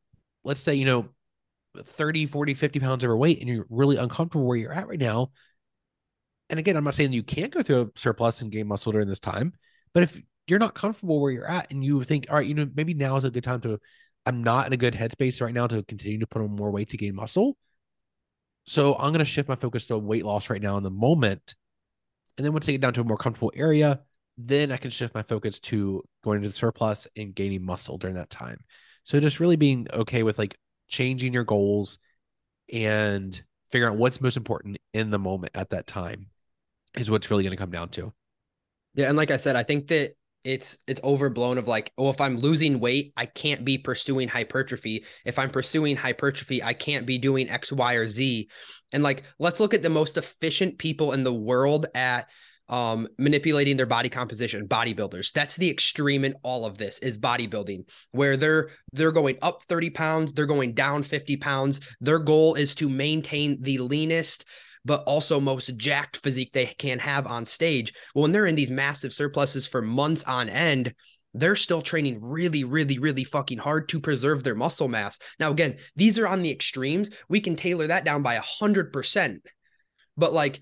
[0.44, 1.10] let's say, you know,
[1.78, 5.30] 30, 40, 50 pounds overweight and you're really uncomfortable where you're at right now,
[6.52, 9.08] and again, I'm not saying you can't go through a surplus and gain muscle during
[9.08, 9.54] this time,
[9.94, 12.70] but if you're not comfortable where you're at and you think, all right, you know,
[12.76, 13.80] maybe now is a good time to,
[14.26, 16.90] I'm not in a good headspace right now to continue to put on more weight
[16.90, 17.58] to gain muscle.
[18.66, 21.56] So I'm going to shift my focus to weight loss right now in the moment.
[22.38, 24.02] And then once I get down to a more comfortable area,
[24.38, 28.18] then I can shift my focus to going into the surplus and gaining muscle during
[28.18, 28.60] that time.
[29.04, 30.58] So just really being okay with like
[30.90, 31.98] changing your goals
[32.72, 36.31] and figuring out what's most important in the moment at that time
[36.96, 38.14] is what's really going to come down to.
[38.94, 40.12] Yeah, and like I said, I think that
[40.44, 45.06] it's it's overblown of like, oh, if I'm losing weight, I can't be pursuing hypertrophy.
[45.26, 48.50] If I'm pursuing hypertrophy, I can't be doing X, Y, or Z.
[48.92, 52.30] And like, let's look at the most efficient people in the world at
[52.70, 57.84] um, manipulating their body composition bodybuilders that's the extreme in all of this is bodybuilding
[58.12, 62.74] where they're they're going up 30 pounds they're going down 50 pounds their goal is
[62.76, 64.46] to maintain the leanest
[64.86, 67.94] but also most jacked physique they can have on stage.
[68.14, 70.94] Well, when they're in these massive surpluses for months on end,
[71.34, 75.18] they're still training really, really, really fucking hard to preserve their muscle mass.
[75.40, 77.10] Now, again, these are on the extremes.
[77.30, 79.46] We can tailor that down by a hundred percent.
[80.18, 80.62] But like,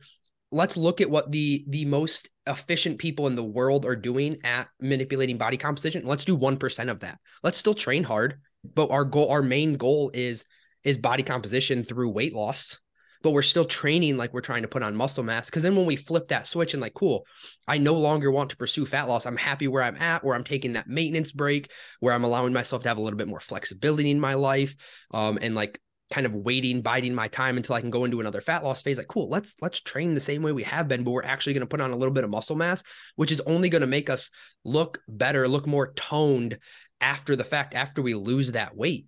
[0.52, 4.68] let's look at what the the most efficient people in the world are doing at
[4.80, 6.06] manipulating body composition.
[6.06, 7.20] Let's do one percent of that.
[7.42, 8.40] Let's still train hard,
[8.76, 10.46] but our goal, our main goal is
[10.84, 12.78] is body composition through weight loss
[13.22, 15.48] but we're still training like we're trying to put on muscle mass.
[15.50, 17.26] Because then when we flip that switch and like, cool,
[17.68, 19.26] I no longer want to pursue fat loss.
[19.26, 22.84] I'm happy where I'm at, where I'm taking that maintenance break, where I'm allowing myself
[22.84, 24.76] to have a little bit more flexibility in my life,
[25.12, 28.42] um, and like kind of waiting, biding my time until I can go into another
[28.42, 28.98] fat loss phase.
[28.98, 31.62] Like, cool, let's let's train the same way we have been, but we're actually going
[31.62, 32.84] to put on a little bit of muscle mass,
[33.16, 34.30] which is only going to make us
[34.64, 36.58] look better, look more toned
[37.02, 39.08] after the fact, after we lose that weight.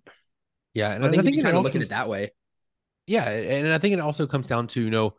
[0.74, 2.30] Yeah, and I think, I think you kind of look at it that way
[3.06, 5.14] yeah and i think it also comes down to you know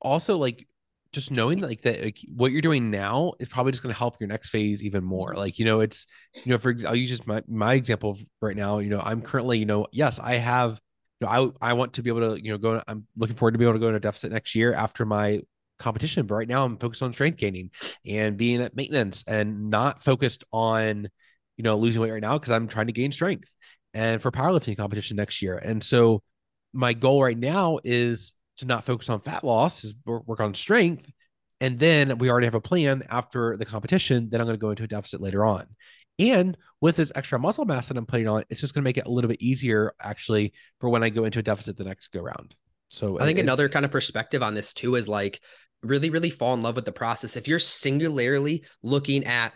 [0.00, 0.66] also like
[1.12, 4.20] just knowing like that like, what you're doing now is probably just going to help
[4.20, 5.34] your next phase even more.
[5.34, 6.06] Like you know it's
[6.44, 9.58] you know for i'll use just my, my example right now you know i'm currently
[9.58, 10.78] you know yes i have
[11.20, 13.52] you know i i want to be able to you know go i'm looking forward
[13.52, 15.40] to be able to go into deficit next year after my
[15.78, 17.70] competition but right now i'm focused on strength gaining
[18.04, 21.08] and being at maintenance and not focused on
[21.56, 23.50] you know losing weight right now because i'm trying to gain strength
[23.94, 25.58] and for powerlifting competition next year.
[25.58, 26.22] And so
[26.72, 31.10] my goal right now is to not focus on fat loss, is work on strength.
[31.60, 34.28] And then we already have a plan after the competition.
[34.30, 35.66] Then I'm going to go into a deficit later on.
[36.18, 38.96] And with this extra muscle mass that I'm putting on, it's just going to make
[38.96, 42.08] it a little bit easier actually for when I go into a deficit the next
[42.08, 42.54] go round.
[42.88, 45.40] So I think another kind of perspective on this too is like
[45.82, 47.36] really, really fall in love with the process.
[47.36, 49.52] If you're singularly looking at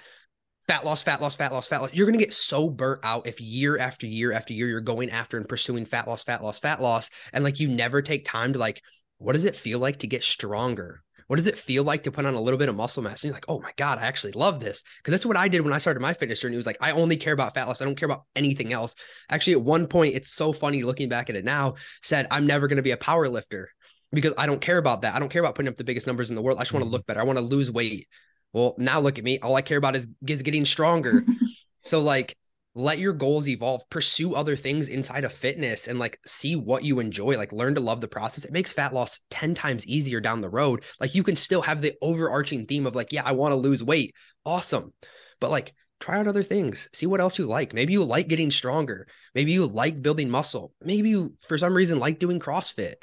[0.69, 1.91] fat loss, fat loss, fat loss, fat loss.
[1.93, 5.11] You're going to get so burnt out if year after year after year you're going
[5.11, 7.11] after and pursuing fat loss, fat loss, fat loss.
[7.33, 8.83] And like you never take time to like,
[9.19, 11.03] what does it feel like to get stronger?
[11.29, 13.23] What does it feel like to put on a little bit of muscle mass?
[13.23, 14.83] And you're like, oh my God, I actually love this.
[15.03, 16.55] Cause that's what I did when I started my fitness journey.
[16.55, 17.81] It was like, I only care about fat loss.
[17.81, 18.95] I don't care about anything else.
[19.31, 22.69] Actually, at one point, it's so funny looking back at it now, said, I'm never
[22.69, 23.71] going to be a power lifter
[24.13, 25.15] because I don't care about that.
[25.15, 26.59] I don't care about putting up the biggest numbers in the world.
[26.59, 26.93] I just want to mm-hmm.
[26.93, 27.21] look better.
[27.21, 28.09] I want to lose weight.
[28.53, 29.39] Well, now look at me.
[29.39, 31.25] All I care about is, is getting stronger.
[31.85, 32.37] so like
[32.75, 37.01] let your goals evolve, pursue other things inside of fitness and like see what you
[37.01, 38.45] enjoy, like learn to love the process.
[38.45, 40.85] It makes fat loss 10 times easier down the road.
[40.99, 43.85] Like you can still have the overarching theme of like, yeah, I want to lose
[43.85, 44.15] weight.
[44.47, 44.93] Awesome.
[45.39, 46.89] But like try out other things.
[46.95, 47.75] See what else you like.
[47.75, 49.07] Maybe you like getting stronger.
[49.35, 50.73] Maybe you like building muscle.
[50.83, 52.95] Maybe you for some reason like doing CrossFit.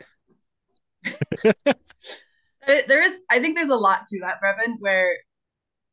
[2.65, 5.15] there is I think there's a lot to that, Brevin, where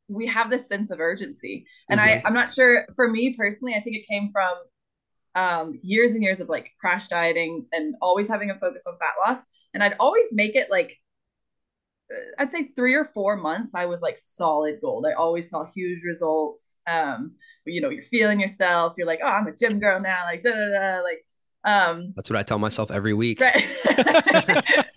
[0.08, 1.66] we have this sense of urgency.
[1.90, 2.08] And mm-hmm.
[2.08, 4.54] I, I'm not sure for me personally, I think it came from
[5.34, 9.14] um, years and years of like crash dieting and always having a focus on fat
[9.26, 9.44] loss.
[9.74, 10.96] And I'd always make it like
[12.38, 15.06] I'd say three or four months, I was like solid gold.
[15.06, 16.76] I always saw huge results.
[16.86, 17.32] Um,
[17.64, 18.94] you know, you're feeling yourself.
[18.96, 20.24] You're like, oh, I'm a gym girl now.
[20.24, 21.02] Like, da da da.
[21.02, 21.24] Like,
[21.64, 23.40] um, that's what I tell myself every week.
[23.40, 23.64] Right.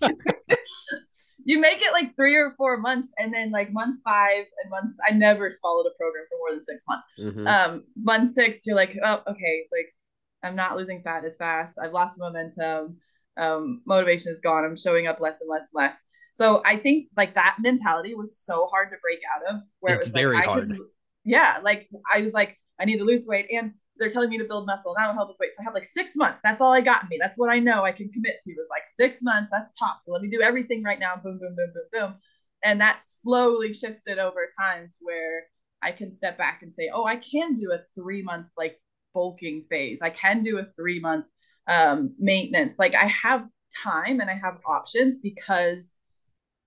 [1.50, 4.98] you make it like three or four months, and then like month five and months,
[5.06, 7.06] I never followed a program for more than six months.
[7.18, 7.46] Mm-hmm.
[7.46, 9.94] Um, month six, you're like, oh, okay, like
[10.44, 11.76] I'm not losing fat as fast.
[11.82, 12.98] I've lost momentum.
[13.36, 14.64] Um, motivation is gone.
[14.64, 16.04] I'm showing up less and less and less.
[16.34, 19.62] So I think like that mentality was so hard to break out of.
[19.80, 20.68] Where it's it was very like, hard.
[20.68, 20.78] Could,
[21.24, 24.44] yeah, like I was like, I need to lose weight, and they're telling me to
[24.44, 24.94] build muscle.
[24.96, 25.52] And that will help with weight.
[25.52, 26.40] So I have like six months.
[26.42, 27.18] That's all I got in me.
[27.20, 28.54] That's what I know I can commit to.
[28.56, 29.50] Was like six months.
[29.52, 29.98] That's top.
[30.04, 31.14] So let me do everything right now.
[31.22, 32.14] Boom, boom, boom, boom, boom.
[32.64, 35.44] And that slowly shifted over time to where
[35.82, 38.80] I can step back and say, oh, I can do a three month like
[39.14, 40.00] bulking phase.
[40.02, 41.26] I can do a three month
[41.66, 42.78] um, maintenance.
[42.78, 43.46] Like I have
[43.84, 45.92] time and I have options because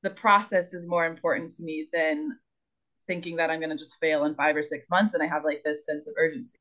[0.04, 2.38] the process is more important to me than
[3.08, 5.14] thinking that I'm going to just fail in five or six months.
[5.14, 6.58] And I have like this sense of urgency.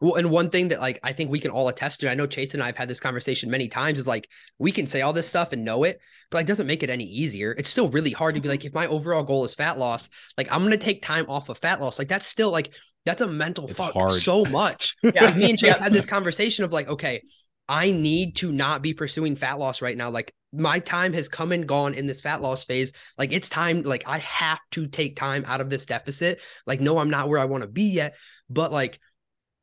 [0.00, 2.26] Well, and one thing that like I think we can all attest to, I know
[2.26, 5.12] Chase and I have had this conversation many times, is like we can say all
[5.12, 6.00] this stuff and know it,
[6.30, 7.54] but like doesn't make it any easier.
[7.56, 8.52] It's still really hard to be mm-hmm.
[8.52, 11.58] like, if my overall goal is fat loss, like I'm gonna take time off of
[11.58, 11.98] fat loss.
[11.98, 12.72] Like that's still like
[13.04, 14.12] that's a mental it's fuck hard.
[14.12, 14.96] so much.
[15.02, 15.24] yeah.
[15.24, 15.82] Like me and Chase yeah.
[15.82, 17.22] had this conversation of like, okay,
[17.68, 20.10] I need to not be pursuing fat loss right now.
[20.10, 22.92] Like my time has come and gone in this fat loss phase.
[23.18, 26.40] Like it's time, like I have to take time out of this deficit.
[26.66, 28.14] Like, no, I'm not where I want to be yet,
[28.50, 29.00] but like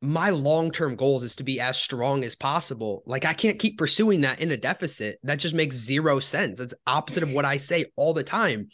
[0.01, 3.03] my long-term goals is to be as strong as possible.
[3.05, 5.17] Like I can't keep pursuing that in a deficit.
[5.23, 6.59] That just makes zero sense.
[6.59, 8.69] It's opposite of what I say all the time.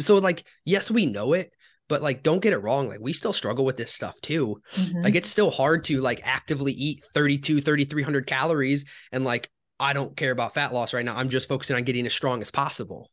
[0.00, 1.52] So like, yes, we know it,
[1.88, 5.00] but like don't get it wrong like we still struggle with this stuff too mm-hmm.
[5.02, 10.16] like it's still hard to like actively eat 32 3300 calories and like i don't
[10.16, 13.10] care about fat loss right now i'm just focusing on getting as strong as possible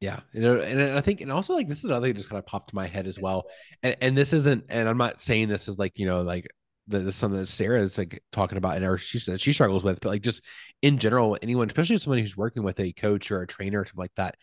[0.00, 2.30] yeah you know and i think and also like this is another thing that just
[2.30, 3.44] kind of popped in my head as well
[3.82, 6.46] and, and this isn't and i'm not saying this is like you know like
[6.90, 10.00] the something that Sarah is like talking about and or she said she struggles with,
[10.00, 10.44] but like just
[10.82, 14.00] in general, anyone, especially somebody who's working with a coach or a trainer or something
[14.02, 14.36] like that,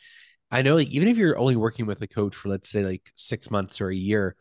[0.51, 3.11] I know like even if you're only working with a coach for let's say like
[3.15, 4.35] six months or a year,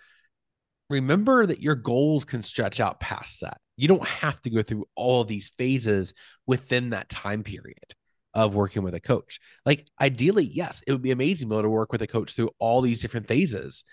[0.89, 3.59] remember that your goals can stretch out past that.
[3.77, 6.15] You don't have to go through all these phases
[6.47, 7.95] within that time period
[8.35, 9.41] of working with a coach.
[9.65, 13.01] Like ideally, yes, it would be amazing to work with a coach through all these
[13.01, 13.85] different phases.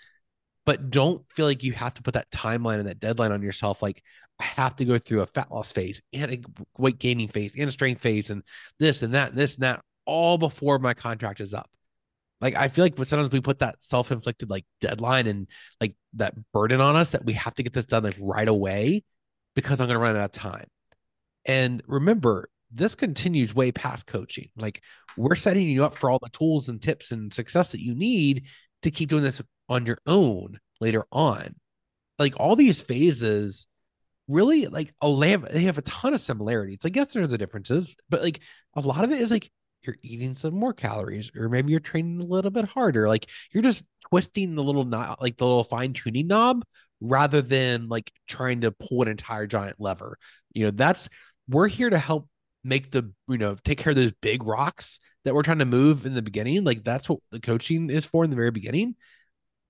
[0.66, 3.82] But don't feel like you have to put that timeline and that deadline on yourself.
[3.82, 4.02] Like
[4.40, 6.40] I have to go through a fat loss phase and a
[6.78, 8.42] weight gaining phase and a strength phase and
[8.78, 11.70] this and that and this and that all before my contract is up.
[12.40, 15.46] Like I feel like sometimes we put that self-inflicted like deadline and
[15.80, 19.02] like that burden on us that we have to get this done like right away
[19.54, 20.66] because I'm going to run out of time.
[21.46, 24.48] And remember, this continues way past coaching.
[24.56, 24.82] Like
[25.16, 28.44] we're setting you up for all the tools and tips and success that you need
[28.82, 31.54] to keep doing this on your own later on.
[32.18, 33.66] Like all these phases
[34.28, 36.78] really like they have they have a ton of similarities.
[36.84, 38.40] Like yes, there's the differences, but like
[38.74, 39.50] a lot of it is like
[39.86, 43.62] you're eating some more calories or maybe you're training a little bit harder like you're
[43.62, 46.64] just twisting the little knob like the little fine tuning knob
[47.00, 50.16] rather than like trying to pull an entire giant lever
[50.52, 51.08] you know that's
[51.48, 52.28] we're here to help
[52.62, 56.06] make the you know take care of those big rocks that we're trying to move
[56.06, 58.94] in the beginning like that's what the coaching is for in the very beginning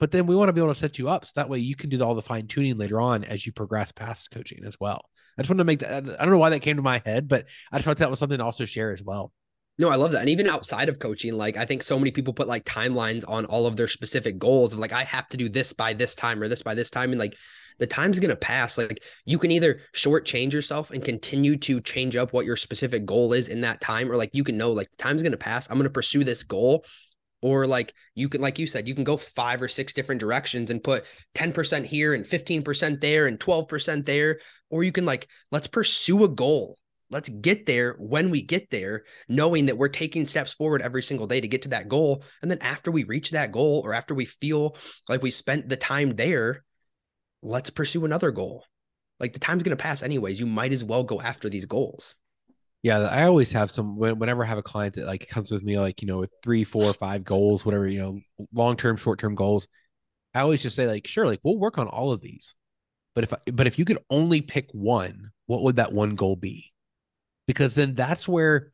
[0.05, 1.75] but then we want to be able to set you up so that way you
[1.75, 5.09] can do all the fine tuning later on as you progress past coaching as well
[5.39, 7.27] i just wanted to make that i don't know why that came to my head
[7.27, 9.33] but i just thought that was something to also share as well
[9.77, 10.21] no, I love that.
[10.21, 13.45] And even outside of coaching, like I think so many people put like timelines on
[13.47, 16.41] all of their specific goals of like, I have to do this by this time
[16.41, 17.11] or this by this time.
[17.11, 17.35] And like
[17.79, 18.79] the time's going to pass.
[18.79, 23.33] Like you can either shortchange yourself and continue to change up what your specific goal
[23.33, 25.69] is in that time, or like you can know like the time's going to pass.
[25.69, 26.85] I'm going to pursue this goal.
[27.45, 30.71] Or like you can, like you said, you can go five or six different directions
[30.71, 31.05] and put
[31.35, 34.41] 10% here and 15% there and 12% there.
[34.71, 36.79] Or you can like, let's pursue a goal
[37.11, 41.29] let's get there when we get there, knowing that we're taking steps forward every single
[41.29, 42.25] day to get to that goal.
[42.43, 44.77] And then after we reach that goal, or after we feel
[45.09, 46.65] like we spent the time there,
[47.41, 48.65] let's pursue another goal.
[49.21, 50.41] Like the time's going to pass anyways.
[50.41, 52.17] You might as well go after these goals.
[52.85, 55.79] Yeah, I always have some whenever I have a client that like comes with me
[55.81, 58.21] like you know with three, four, five goals, whatever you know,
[58.53, 59.67] long term, short term goals.
[60.35, 62.55] I always just say like, sure, like we'll work on all of these,
[63.15, 66.37] but if I, but if you could only pick one, what would that one goal
[66.37, 66.73] be?
[67.47, 68.73] because then that's where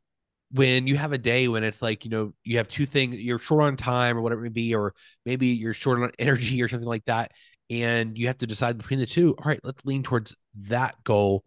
[0.53, 3.39] when you have a day when it's like you know you have two things you're
[3.39, 4.95] short on time or whatever it may be or
[5.27, 7.33] maybe you're short on energy or something like that
[7.71, 10.37] and you have to decide between the two all right let's lean towards
[10.69, 11.45] that goal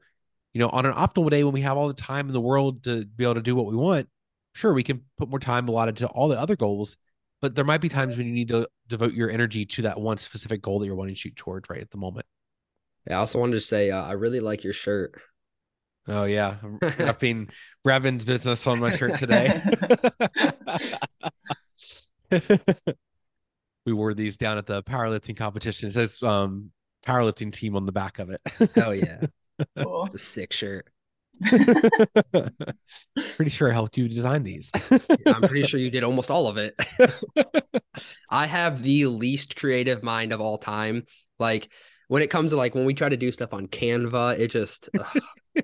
[0.54, 2.84] you know on an optimal day when we have all the time in the world
[2.84, 4.08] to be able to do what we want
[4.54, 6.97] sure we can put more time allotted to all the other goals
[7.43, 10.16] but there might be times when you need to devote your energy to that one
[10.18, 12.26] specific goal that you're wanting to shoot towards right at the moment.
[13.06, 15.22] Yeah, I also wanted to say uh, I really like your shirt.
[16.08, 17.49] Oh yeah, I'm repping
[17.84, 19.62] Brevin's business on my shirt today.
[23.86, 25.89] we wore these down at the powerlifting competition.
[25.89, 26.72] It says um,
[27.06, 28.39] powerlifting team on the back of it.
[28.78, 29.20] Oh yeah,
[29.78, 30.05] Cool.
[30.05, 30.88] it's a sick shirt.
[33.36, 34.72] Pretty sure I helped you design these.
[35.26, 36.76] I'm pretty sure you did almost all of it.
[38.30, 41.03] I have the least creative mind of all time.
[41.39, 41.70] Like
[42.07, 44.89] when it comes to like when we try to do stuff on Canva, it just
[44.99, 45.64] ugh,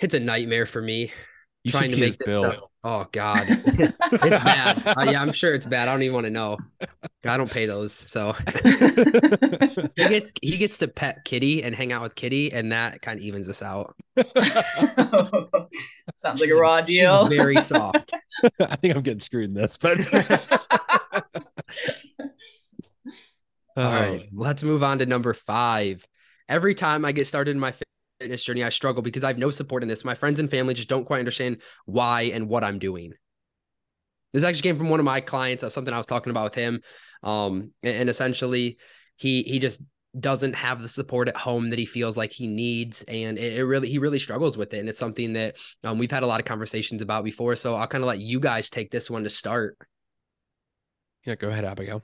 [0.00, 1.12] it's a nightmare for me
[1.64, 2.50] You trying to make this bill.
[2.50, 2.64] stuff.
[2.84, 3.98] Oh God, it's
[4.44, 4.82] bad.
[4.84, 5.86] Uh, yeah, I'm sure it's bad.
[5.88, 6.58] I don't even want to know.
[7.24, 8.32] I don't pay those, so
[8.64, 13.20] he gets he gets to pet Kitty and hang out with Kitty, and that kind
[13.20, 13.94] of evens us out.
[16.16, 17.28] Sounds like a raw She's deal.
[17.28, 18.14] very soft.
[18.58, 20.00] I think I'm getting screwed in this, but
[23.76, 26.06] All right, Oh, let's move on to number five.
[26.48, 27.72] Every time I get started in my
[28.22, 30.04] fitness journey, I struggle because I have no support in this.
[30.04, 33.12] My friends and family just don't quite understand why and what I'm doing.
[34.32, 36.54] This actually came from one of my clients of something I was talking about with
[36.54, 36.80] him.
[37.22, 38.78] Um, and, and essentially
[39.16, 39.82] he he just
[40.18, 43.02] doesn't have the support at home that he feels like he needs.
[43.02, 44.78] And it, it really he really struggles with it.
[44.78, 47.56] And it's something that um, we've had a lot of conversations about before.
[47.56, 49.76] So I'll kind of let you guys take this one to start.
[51.26, 52.02] yeah, go ahead, Abigail.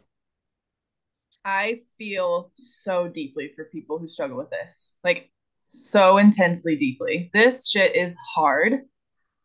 [1.44, 4.92] I feel so deeply for people who struggle with this.
[5.02, 5.30] Like
[5.68, 7.30] so intensely deeply.
[7.32, 8.80] This shit is hard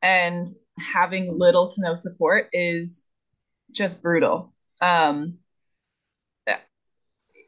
[0.02, 0.48] and
[0.80, 3.06] having little to no support is
[3.72, 4.54] just brutal.
[4.82, 5.38] Um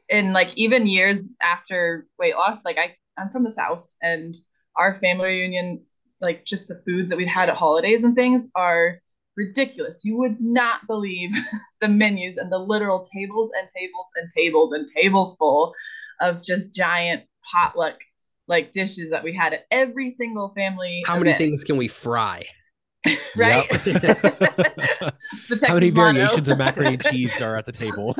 [0.08, 4.34] and like even years after weight loss, like I I'm from the south and
[4.76, 5.84] our family reunion
[6.20, 9.00] like just the foods that we'd had at holidays and things are
[9.36, 10.04] ridiculous.
[10.04, 11.30] You would not believe
[11.80, 15.74] the menus and the literal tables and tables and tables and tables full
[16.20, 17.96] of just giant potluck
[18.48, 21.02] like dishes that we had at every single family.
[21.06, 22.44] How many things can we fry?
[23.36, 23.68] right?
[25.48, 26.12] The Texas How many motto.
[26.18, 28.14] variations of macaroni and cheese are at the table?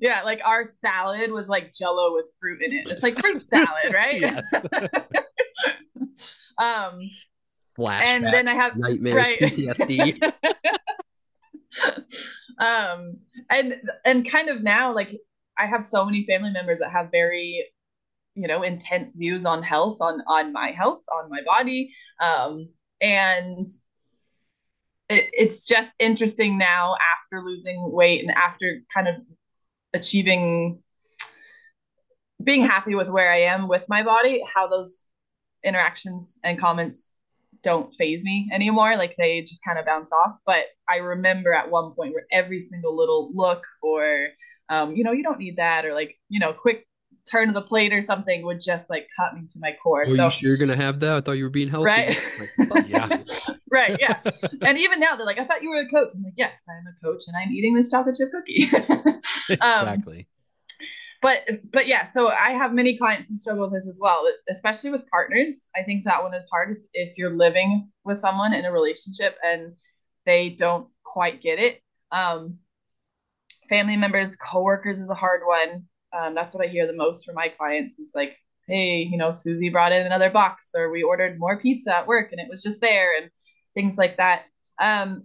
[0.00, 2.88] yeah, like our salad was like jello with fruit in it.
[2.88, 4.20] It's like fruit salad, right?
[4.20, 4.44] Yes.
[6.58, 7.00] um
[7.78, 9.38] Flashbacks, And then I have- nightmares, right.
[9.38, 10.32] PTSD.
[12.58, 13.18] um
[13.50, 15.16] and and kind of now like
[15.58, 17.64] I have so many family members that have very
[18.34, 22.68] you know intense views on health on on my health on my body um
[23.00, 23.66] and
[25.08, 29.16] it, it's just interesting now after losing weight and after kind of
[29.92, 30.82] achieving
[32.42, 35.04] being happy with where I am with my body how those
[35.64, 37.14] interactions and comments
[37.62, 38.96] don't phase me anymore.
[38.96, 40.36] Like they just kind of bounce off.
[40.46, 44.28] But I remember at one point where every single little look or,
[44.68, 46.86] um, you know, you don't need that, or like, you know, quick
[47.30, 50.02] turn of the plate or something would just like cut me to my core.
[50.02, 51.16] Are so, you sure you're gonna have that?
[51.16, 51.86] I thought you were being healthy.
[51.86, 52.18] right.
[52.70, 53.08] Like, Yeah.
[53.70, 53.96] right.
[54.00, 54.18] Yeah.
[54.62, 56.12] and even now they're like, I thought you were a coach.
[56.16, 58.66] I'm like, yes, I'm a coach and I'm eating this chocolate chip cookie.
[59.50, 59.56] Um,
[59.88, 60.28] exactly.
[61.20, 64.90] but but yeah so i have many clients who struggle with this as well especially
[64.90, 68.64] with partners i think that one is hard if, if you're living with someone in
[68.64, 69.72] a relationship and
[70.24, 72.58] they don't quite get it um,
[73.68, 75.84] family members coworkers is a hard one
[76.18, 78.36] um, that's what i hear the most from my clients is like
[78.66, 82.30] hey you know susie brought in another box or we ordered more pizza at work
[82.32, 83.30] and it was just there and
[83.74, 84.44] things like that
[84.80, 85.24] um,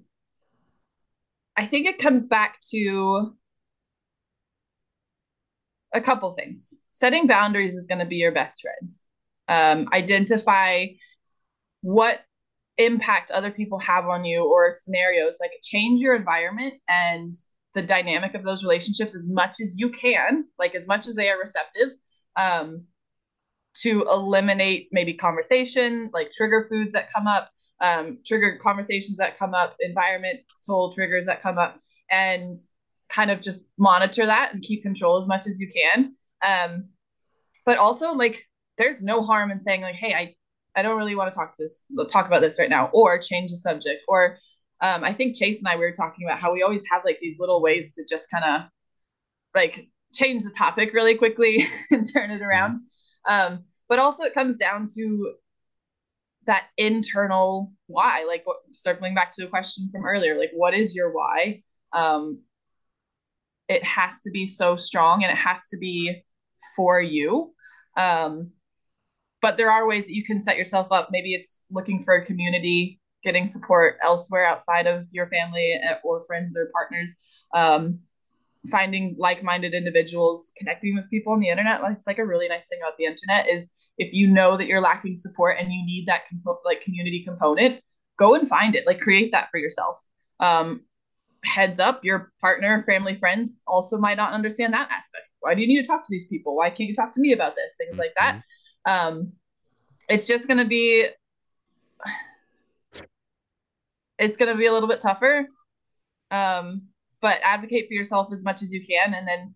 [1.56, 3.36] i think it comes back to
[5.96, 6.76] a couple things.
[6.92, 8.92] Setting boundaries is going to be your best friend.
[9.48, 10.88] Um, identify
[11.82, 12.22] what
[12.78, 15.38] impact other people have on you or scenarios.
[15.40, 17.34] Like change your environment and
[17.76, 21.30] the dynamic of those relationships as much as you can, like as much as they
[21.30, 21.90] are receptive,
[22.36, 22.86] um,
[23.82, 27.52] to eliminate maybe conversation, like trigger foods that come up,
[27.82, 31.78] um, trigger conversations that come up, environmental triggers that come up,
[32.10, 32.56] and
[33.10, 36.16] kind of just monitor that and keep control as much as you can.
[36.46, 36.90] Um,
[37.66, 38.48] but also like
[38.78, 40.36] there's no harm in saying like, hey, I
[40.78, 43.52] I don't really want to talk to this talk about this right now, or change
[43.52, 44.02] the subject.
[44.08, 44.40] Or
[44.82, 47.20] um, I think Chase and I we were talking about how we always have like
[47.22, 48.70] these little ways to just kind of
[49.54, 52.78] like change the topic really quickly and turn it around.
[53.28, 55.34] Um, but also it comes down to
[56.46, 60.96] that internal why, like what, circling back to a question from earlier, like what is
[60.96, 61.62] your why?
[61.94, 62.42] Um,
[63.68, 66.24] it has to be so strong and it has to be
[66.76, 67.54] for you.
[67.98, 68.52] Um,
[69.42, 71.10] but there are ways that you can set yourself up.
[71.12, 76.22] Maybe it's looking for a community, getting support elsewhere outside of your family eh, or
[76.22, 77.16] friends or partners.
[77.54, 78.00] Um,
[78.70, 81.82] finding like-minded individuals, connecting with people on the internet.
[81.92, 84.82] It's like a really nice thing about the internet is if you know that you're
[84.82, 87.82] lacking support and you need that compo- like community component,
[88.18, 88.88] go and find it.
[88.88, 90.00] Like create that for yourself.
[90.40, 90.86] Um,
[91.44, 95.26] heads up, your partner, family, friends also might not understand that aspect.
[95.42, 96.56] Why do you need to talk to these people?
[96.56, 97.76] Why can't you talk to me about this?
[97.78, 98.00] Things mm-hmm.
[98.00, 98.42] like that.
[98.88, 99.18] Mm-hmm.
[99.18, 99.34] Um,
[100.10, 101.08] it's just going to be
[104.18, 105.48] it's going to be a little bit tougher.
[106.32, 106.90] Um,
[107.22, 109.56] but advocate for yourself as much as you can and then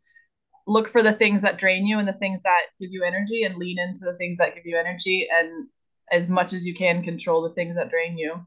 [0.67, 3.55] look for the things that drain you and the things that give you energy and
[3.55, 5.67] lean into the things that give you energy and
[6.11, 8.45] as much as you can control the things that drain you.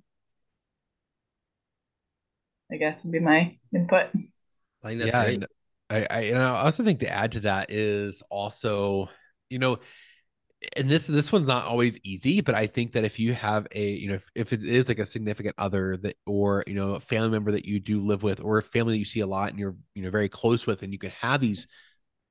[2.73, 4.07] I guess would be my input.
[4.83, 5.45] I yeah great.
[5.91, 9.11] I, I you know i also think to add to that is also
[9.51, 9.79] you know
[10.77, 13.91] and this this one's not always easy but i think that if you have a
[13.91, 17.01] you know if, if it is like a significant other that or you know a
[17.01, 19.51] family member that you do live with or a family that you see a lot
[19.51, 21.67] and you're you know very close with and you can have these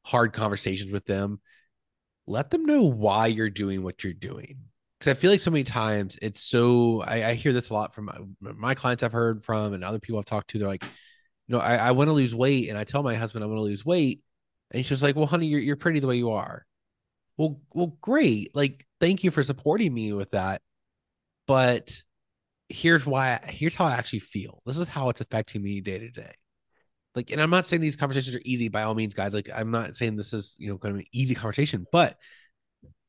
[0.06, 1.40] hard conversations with them
[2.28, 4.58] let them know why you're doing what you're doing.
[5.00, 7.96] Because i feel like so many times it's so I, I hear this a lot
[7.96, 8.06] from
[8.40, 11.56] my, my, clients i've heard from and other people i've talked to they're like you
[11.56, 13.64] know i, I want to lose weight and i tell my husband i want to
[13.64, 14.22] lose weight
[14.70, 16.68] and he's just like well honey you're, you're pretty the way you are
[17.38, 18.56] well well great.
[18.56, 20.62] Like thank you for supporting me with that.
[21.48, 21.92] But
[22.70, 24.62] here's why here's how i actually feel.
[24.66, 26.34] This is how it's affecting me day to day.
[27.16, 29.34] Like and i'm not saying these conversations are easy by all means guys.
[29.34, 32.18] Like i'm not saying this is you know going to be an easy conversation but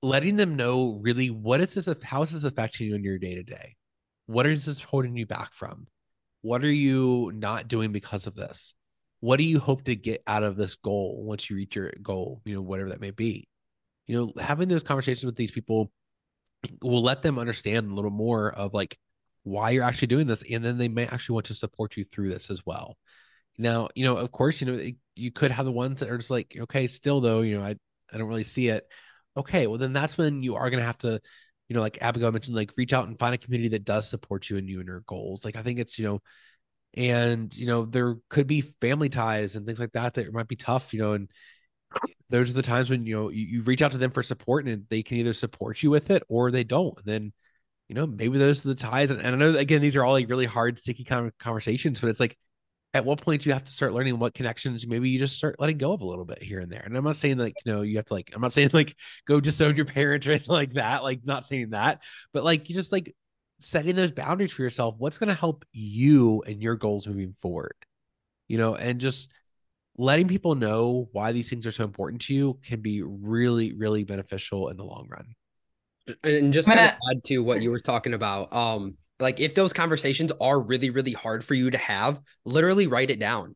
[0.02, 3.34] letting them know really what is this how is this affecting you in your day
[3.34, 3.76] to day?
[4.26, 5.86] What is this holding you back from?
[6.42, 8.74] What are you not doing because of this?
[9.20, 12.40] What do you hope to get out of this goal once you reach your goal
[12.44, 13.48] you know whatever that may be
[14.06, 15.90] you know, having those conversations with these people
[16.80, 18.98] will let them understand a little more of like
[19.42, 20.42] why you're actually doing this.
[20.50, 22.96] And then they may actually want to support you through this as well.
[23.58, 24.82] Now, you know, of course, you know,
[25.14, 27.76] you could have the ones that are just like, okay, still though, you know, I,
[28.12, 28.86] I don't really see it.
[29.36, 29.66] Okay.
[29.66, 31.20] Well, then that's when you are going to have to,
[31.68, 34.48] you know, like Abigail mentioned, like reach out and find a community that does support
[34.50, 35.44] you and you and your goals.
[35.44, 36.20] Like, I think it's, you know,
[36.94, 40.56] and, you know, there could be family ties and things like that that might be
[40.56, 41.30] tough, you know, and,
[42.30, 44.66] those are the times when you know you, you reach out to them for support
[44.66, 46.96] and they can either support you with it or they don't.
[46.98, 47.32] And then,
[47.88, 49.10] you know, maybe those are the ties.
[49.10, 51.04] And, and I know again, these are all like really hard, sticky
[51.38, 52.36] conversations, but it's like
[52.94, 55.56] at what point do you have to start learning what connections maybe you just start
[55.58, 56.82] letting go of a little bit here and there.
[56.84, 58.96] And I'm not saying like, you know, you have to like, I'm not saying like
[59.26, 62.74] go disown your parents or anything like that, like not saying that, but like you
[62.74, 63.14] just like
[63.60, 64.94] setting those boundaries for yourself.
[64.98, 67.74] What's going to help you and your goals moving forward?
[68.48, 69.32] You know, and just
[69.96, 74.04] letting people know why these things are so important to you can be really, really
[74.04, 75.26] beneficial in the long run.
[76.24, 79.72] And just kind of add to what you were talking about, um, like if those
[79.72, 83.54] conversations are really, really hard for you to have, literally write it down.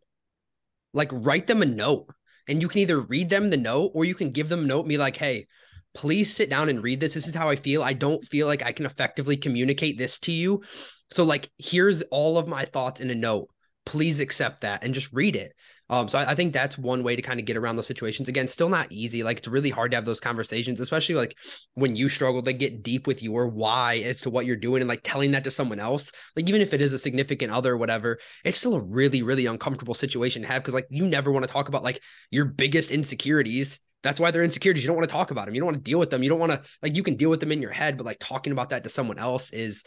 [0.93, 2.07] Like write them a note.
[2.49, 4.80] And you can either read them the note or you can give them a note
[4.80, 5.47] and be like, hey,
[5.95, 7.14] please sit down and read this.
[7.14, 7.82] This is how I feel.
[7.82, 10.62] I don't feel like I can effectively communicate this to you.
[11.11, 13.49] So, like, here's all of my thoughts in a note.
[13.84, 15.53] Please accept that and just read it.
[15.89, 18.28] Um, so I, I, think that's one way to kind of get around those situations.
[18.28, 19.22] Again, still not easy.
[19.22, 21.37] Like it's really hard to have those conversations, especially like
[21.74, 24.89] when you struggle to get deep with your why as to what you're doing and
[24.89, 26.11] like telling that to someone else.
[26.34, 29.47] Like even if it is a significant other or whatever, it's still a really, really
[29.47, 32.91] uncomfortable situation to have because like you never want to talk about like your biggest
[32.91, 34.84] insecurities that's why they're insecurities.
[34.84, 35.55] You don't want to talk about them.
[35.55, 36.22] You don't want to deal with them.
[36.22, 38.18] You don't want to like you can deal with them in your head, but like
[38.20, 39.82] talking about that to someone else is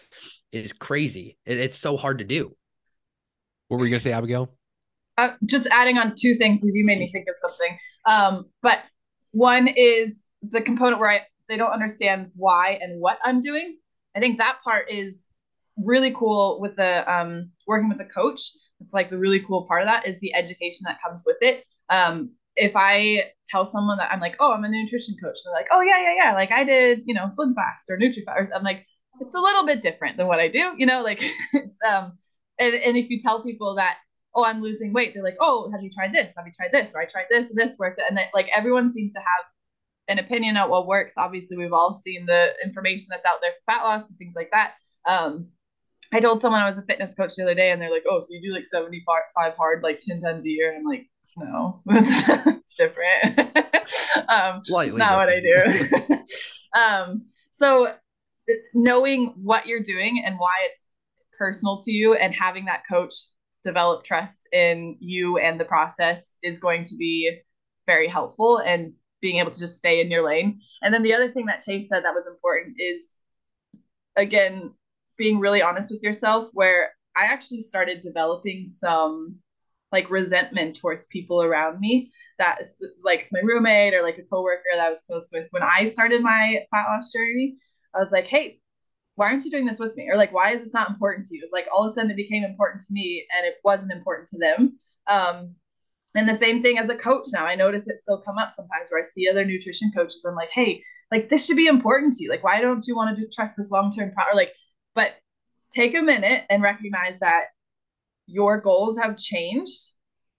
[0.52, 1.38] is crazy.
[1.46, 2.54] It, it's so hard to do.
[3.70, 4.59] What were you gonna say, Abigail?
[5.20, 7.78] Uh, just adding on two things because you made me think of something.
[8.06, 8.84] Um, but
[9.32, 13.78] one is the component where I they don't understand why and what I'm doing.
[14.16, 15.30] I think that part is
[15.78, 18.52] really cool with the um, working with a coach.
[18.80, 21.66] It's like the really cool part of that is the education that comes with it.
[21.90, 25.68] Um, if I tell someone that I'm like, oh, I'm a nutrition coach, they're like,
[25.72, 28.50] oh yeah, yeah, yeah, like I did, you know, Slim Fast or NutriFast.
[28.56, 28.86] I'm like,
[29.20, 31.22] it's a little bit different than what I do, you know, like
[31.54, 32.18] it's um,
[32.60, 33.98] and and if you tell people that
[34.36, 35.14] oh, I'm losing weight.
[35.14, 36.34] They're like, oh, have you tried this?
[36.38, 36.94] Have you tried this?
[36.94, 38.00] Or I tried this and this worked.
[38.00, 39.46] And then like everyone seems to have
[40.08, 41.16] an opinion on what works.
[41.18, 44.50] Obviously, we've all seen the information that's out there for fat loss and things like
[44.52, 44.74] that.
[45.08, 45.50] Um,
[46.12, 48.20] I told someone I was a fitness coach the other day, and they're like, "Oh,
[48.20, 51.08] so you do like seventy five hard, like ten times a year?" I'm like,
[51.38, 53.40] "No, it's, different.
[54.30, 55.92] um, Slightly not different.
[55.92, 57.22] what I do." um,
[57.52, 57.94] so
[58.74, 60.86] knowing what you're doing and why it's
[61.38, 63.14] personal to you, and having that coach
[63.64, 67.40] develop trust in you and the process is going to be
[67.86, 70.60] very helpful and being able to just stay in your lane.
[70.82, 73.16] And then the other thing that Chase said that was important is
[74.16, 74.74] again
[75.18, 79.40] being really honest with yourself where I actually started developing some
[79.92, 84.64] like resentment towards people around me that is like my roommate or like a coworker
[84.72, 85.48] that I was close with.
[85.52, 87.58] When I started my fat loss journey,
[87.94, 88.59] I was like, hey,
[89.20, 90.08] why aren't you doing this with me?
[90.10, 91.42] Or like, why is this not important to you?
[91.44, 94.30] It's like all of a sudden it became important to me and it wasn't important
[94.30, 94.80] to them.
[95.08, 95.56] Um,
[96.16, 97.46] and the same thing as a coach now.
[97.46, 100.24] I notice it still come up sometimes where I see other nutrition coaches.
[100.26, 102.30] I'm like, hey, like this should be important to you.
[102.30, 104.14] Like, why don't you want to do trust this long term?
[104.18, 104.54] Or like,
[104.96, 105.16] but
[105.74, 107.48] take a minute and recognize that
[108.26, 109.92] your goals have changed.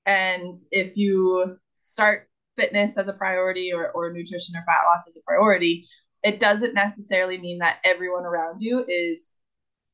[0.06, 5.18] And if you start fitness as a priority or, or nutrition or fat loss as
[5.18, 5.86] a priority,
[6.22, 9.36] it doesn't necessarily mean that everyone around you is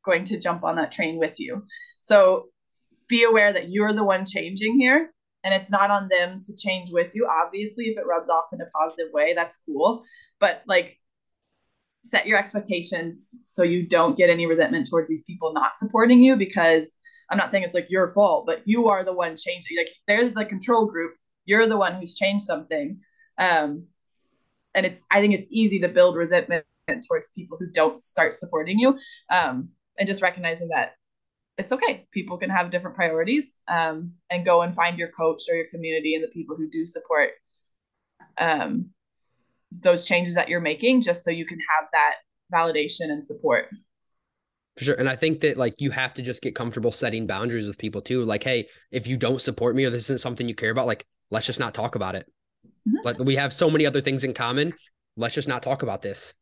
[0.05, 1.65] going to jump on that train with you.
[2.01, 2.47] So
[3.09, 5.13] be aware that you're the one changing here
[5.45, 7.29] and it's not on them to change with you.
[7.29, 10.05] Obviously, if it rubs off in a positive way, that's cool.
[10.41, 10.97] But like
[12.03, 16.37] set your expectations so you don't get any resentment towards these people not supporting you
[16.37, 16.97] because
[17.31, 19.77] I'm not saying it's like your fault, but you are the one changing.
[19.77, 21.15] Like they're the control group.
[21.45, 23.01] You're the one who's changed something.
[23.39, 23.87] Um,
[24.77, 26.65] and it's I think it's easy to build resentment
[27.09, 28.97] towards people who don't start supporting you.
[29.29, 30.93] Um, and just recognizing that
[31.59, 32.07] it's okay.
[32.13, 36.15] People can have different priorities um, and go and find your coach or your community
[36.15, 37.31] and the people who do support
[38.39, 38.91] um,
[39.73, 42.15] those changes that you're making just so you can have that
[42.53, 43.69] validation and support.
[44.77, 44.95] For sure.
[44.97, 48.03] And I think that like you have to just get comfortable setting boundaries with people
[48.03, 48.25] too.
[48.25, 51.07] Like, hey, if you don't support me or this isn't something you care about, like
[51.31, 52.31] let's just not talk about it.
[52.89, 53.25] Mm-hmm.
[53.25, 54.73] We have so many other things in common.
[55.17, 56.35] Let's just not talk about this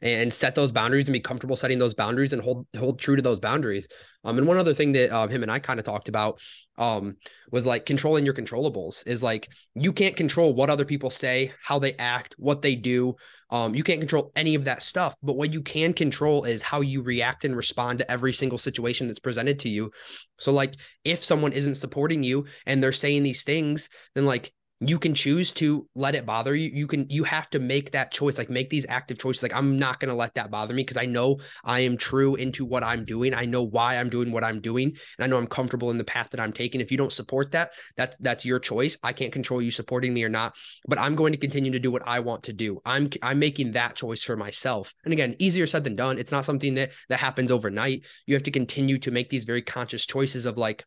[0.00, 3.22] and set those boundaries and be comfortable setting those boundaries and hold hold true to
[3.22, 3.88] those boundaries.
[4.24, 6.40] Um, and one other thing that um, him and I kind of talked about
[6.76, 7.16] um,
[7.50, 9.06] was like controlling your controllables.
[9.06, 13.16] Is like you can't control what other people say, how they act, what they do.
[13.50, 15.16] Um, you can't control any of that stuff.
[15.22, 19.08] But what you can control is how you react and respond to every single situation
[19.08, 19.90] that's presented to you.
[20.38, 20.74] So like
[21.04, 25.52] if someone isn't supporting you and they're saying these things, then like you can choose
[25.54, 26.70] to let it bother you.
[26.72, 29.42] You can you have to make that choice like make these active choices.
[29.42, 32.36] Like i'm not going to let that bother me because i know i am true
[32.36, 33.34] into what i'm doing.
[33.34, 36.04] I know why i'm doing what i'm doing and i know i'm comfortable in the
[36.04, 36.80] path that i'm taking.
[36.80, 38.96] If you don't support that that that's your choice.
[39.02, 40.56] I can't control you supporting me or not
[40.86, 42.80] but i'm going to continue to do what i want to do.
[42.84, 44.94] I'm i'm making that choice for myself.
[45.04, 46.18] And again easier said than done.
[46.18, 48.04] It's not something that that happens overnight.
[48.26, 50.84] You have to continue to make these very conscious choices of like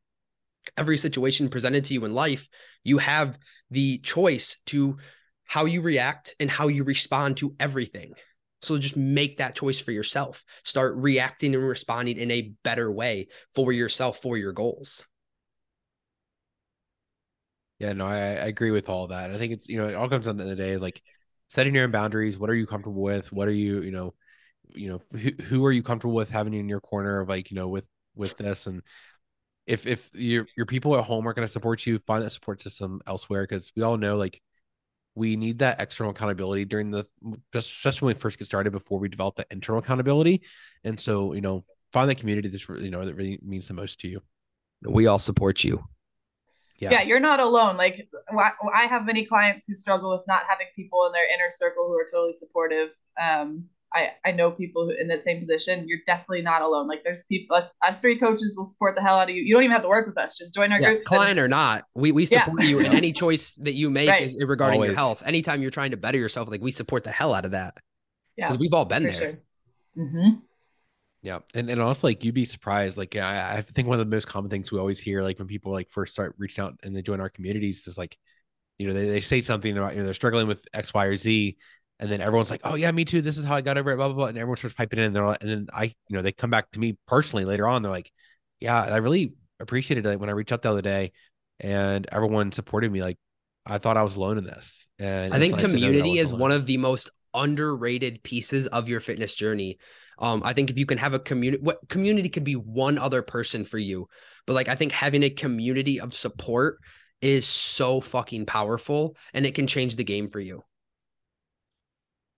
[0.78, 2.49] every situation presented to you in life,
[2.84, 3.38] you have
[3.70, 4.97] the choice to
[5.45, 8.14] how you react and how you respond to everything.
[8.62, 10.43] So just make that choice for yourself.
[10.64, 15.03] Start reacting and responding in a better way for yourself, for your goals.
[17.80, 19.32] Yeah, no, I, I agree with all that.
[19.32, 21.01] I think it's, you know, it all comes down to the, the day, like
[21.47, 22.38] setting your own boundaries.
[22.38, 23.32] What are you comfortable with?
[23.34, 24.14] What are you, you know,
[24.76, 27.55] you know, who, who are you comfortable with having in your corner of like, you
[27.55, 27.86] know, with,
[28.16, 28.84] with this and
[29.68, 32.62] if if your your people at home are going to support you, find that support
[32.62, 34.41] system elsewhere because we all know like
[35.16, 37.05] we need that external accountability during the
[37.53, 40.41] especially when we first get started before we develop that internal accountability.
[40.84, 43.74] And so, you know, find that community that's really, you know that really means the
[43.74, 44.22] most to you.
[44.84, 45.84] We all support you.
[46.80, 46.91] Yeah.
[46.93, 47.78] yeah, you're not alone.
[47.78, 51.86] Like I have many clients who struggle with not having people in their inner circle
[51.88, 52.89] who are totally supportive.
[53.22, 55.85] Um, I, I know people in the same position.
[55.87, 56.87] You're definitely not alone.
[56.87, 59.43] Like there's people, us, us three coaches will support the hell out of you.
[59.43, 60.37] You don't even have to work with us.
[60.37, 61.01] Just join our yeah, group.
[61.03, 62.69] Client and, or not, we, we support yeah.
[62.69, 64.33] you in any choice that you make right.
[64.39, 64.89] regarding Always.
[64.89, 65.23] your health.
[65.25, 67.75] Anytime you're trying to better yourself, like we support the hell out of that.
[68.37, 68.47] Yeah.
[68.47, 69.13] Because we've all been there.
[69.13, 69.39] Sure.
[69.97, 70.29] Mm-hmm.
[71.21, 71.39] Yeah.
[71.53, 72.97] And, and also like you'd be surprised.
[72.97, 75.49] Like I, I think one of the most common things we always hear, like when
[75.49, 78.17] people like first start reaching out and they join our communities is like,
[78.77, 81.15] you know, they, they say something about, you know, they're struggling with X, Y, or
[81.17, 81.57] Z
[82.01, 83.21] and then everyone's like, "Oh yeah, me too.
[83.21, 85.05] This is how I got over it." Blah blah blah, and everyone starts piping in.
[85.05, 87.67] And, they're like, and then I, you know, they come back to me personally later
[87.67, 87.83] on.
[87.83, 88.11] They're like,
[88.59, 91.11] "Yeah, I really appreciated it when I reached out the other day,
[91.59, 93.03] and everyone supported me.
[93.03, 93.19] Like,
[93.67, 96.41] I thought I was alone in this." And I think nice community is alone.
[96.41, 99.77] one of the most underrated pieces of your fitness journey.
[100.17, 103.21] Um, I think if you can have a community, what community could be one other
[103.21, 104.07] person for you,
[104.47, 106.79] but like I think having a community of support
[107.21, 110.63] is so fucking powerful, and it can change the game for you.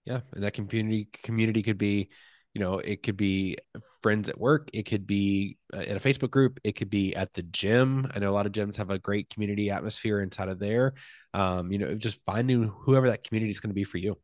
[0.06, 2.10] Yeah, and that community community could be,
[2.54, 3.58] you know, it could be
[4.02, 7.34] friends at work, it could be uh, in a Facebook group, it could be at
[7.34, 8.08] the gym.
[8.14, 10.94] I know a lot of gyms have a great community atmosphere inside of there.
[11.34, 14.18] Um, you know, just finding whoever that community is going to be for you.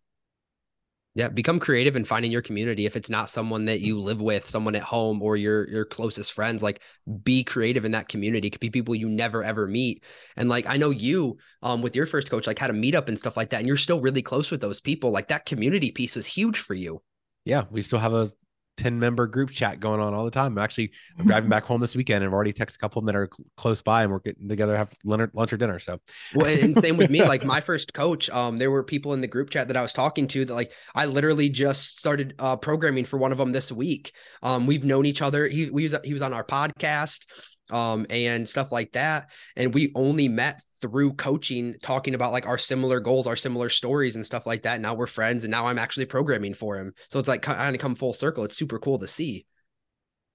[1.16, 2.86] Yeah, become creative in finding your community.
[2.86, 6.34] If it's not someone that you live with, someone at home, or your your closest
[6.34, 6.82] friends, like
[7.24, 8.48] be creative in that community.
[8.48, 10.04] It could be people you never ever meet.
[10.38, 13.18] And like I know you, um, with your first coach, like had a meetup and
[13.18, 15.10] stuff like that, and you're still really close with those people.
[15.12, 17.02] Like that community piece is huge for you.
[17.44, 18.32] Yeah, we still have a
[18.80, 20.58] 10 member group chat going on all the time.
[20.58, 23.06] I'm actually I'm driving back home this weekend and I've already texted a couple of
[23.06, 25.80] them that are cl- close by and we're getting together have lunch or dinner.
[25.80, 26.00] So
[26.34, 27.24] well, and same with me.
[27.24, 29.92] Like my first coach, um, there were people in the group chat that I was
[29.92, 33.70] talking to that like I literally just started uh, programming for one of them this
[33.72, 34.14] week.
[34.42, 35.48] Um, we've known each other.
[35.48, 37.26] He we was he was on our podcast
[37.72, 39.30] um, and stuff like that.
[39.56, 44.16] And we only met through coaching, talking about like our similar goals, our similar stories
[44.16, 44.82] and stuff like that.
[44.82, 46.94] Now we're friends and now I'm actually programming for him.
[47.10, 48.44] So it's like kind of come full circle.
[48.44, 49.46] It's super cool to see.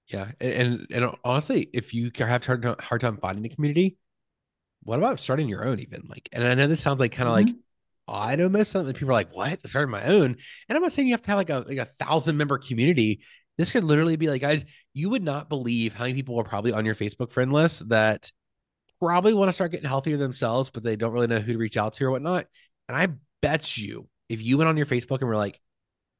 [0.08, 0.30] Yeah.
[0.40, 3.96] And, and, and honestly, if you have hard, hard time finding a community,
[4.82, 7.34] what about starting your own even like, and I know this sounds like kind of
[7.36, 7.46] mm-hmm.
[7.46, 7.56] like,
[8.06, 8.92] I don't miss something.
[8.92, 9.60] People are like, what?
[9.64, 10.36] I started my own.
[10.68, 13.22] And I'm not saying you have to have like a, like a thousand member community.
[13.56, 16.72] This could literally be like, guys, you would not believe how many people are probably
[16.72, 18.30] on your Facebook friend list that
[19.00, 21.76] probably want to start getting healthier themselves, but they don't really know who to reach
[21.76, 22.46] out to or whatnot.
[22.88, 23.08] And I
[23.42, 25.60] bet you, if you went on your Facebook and were like,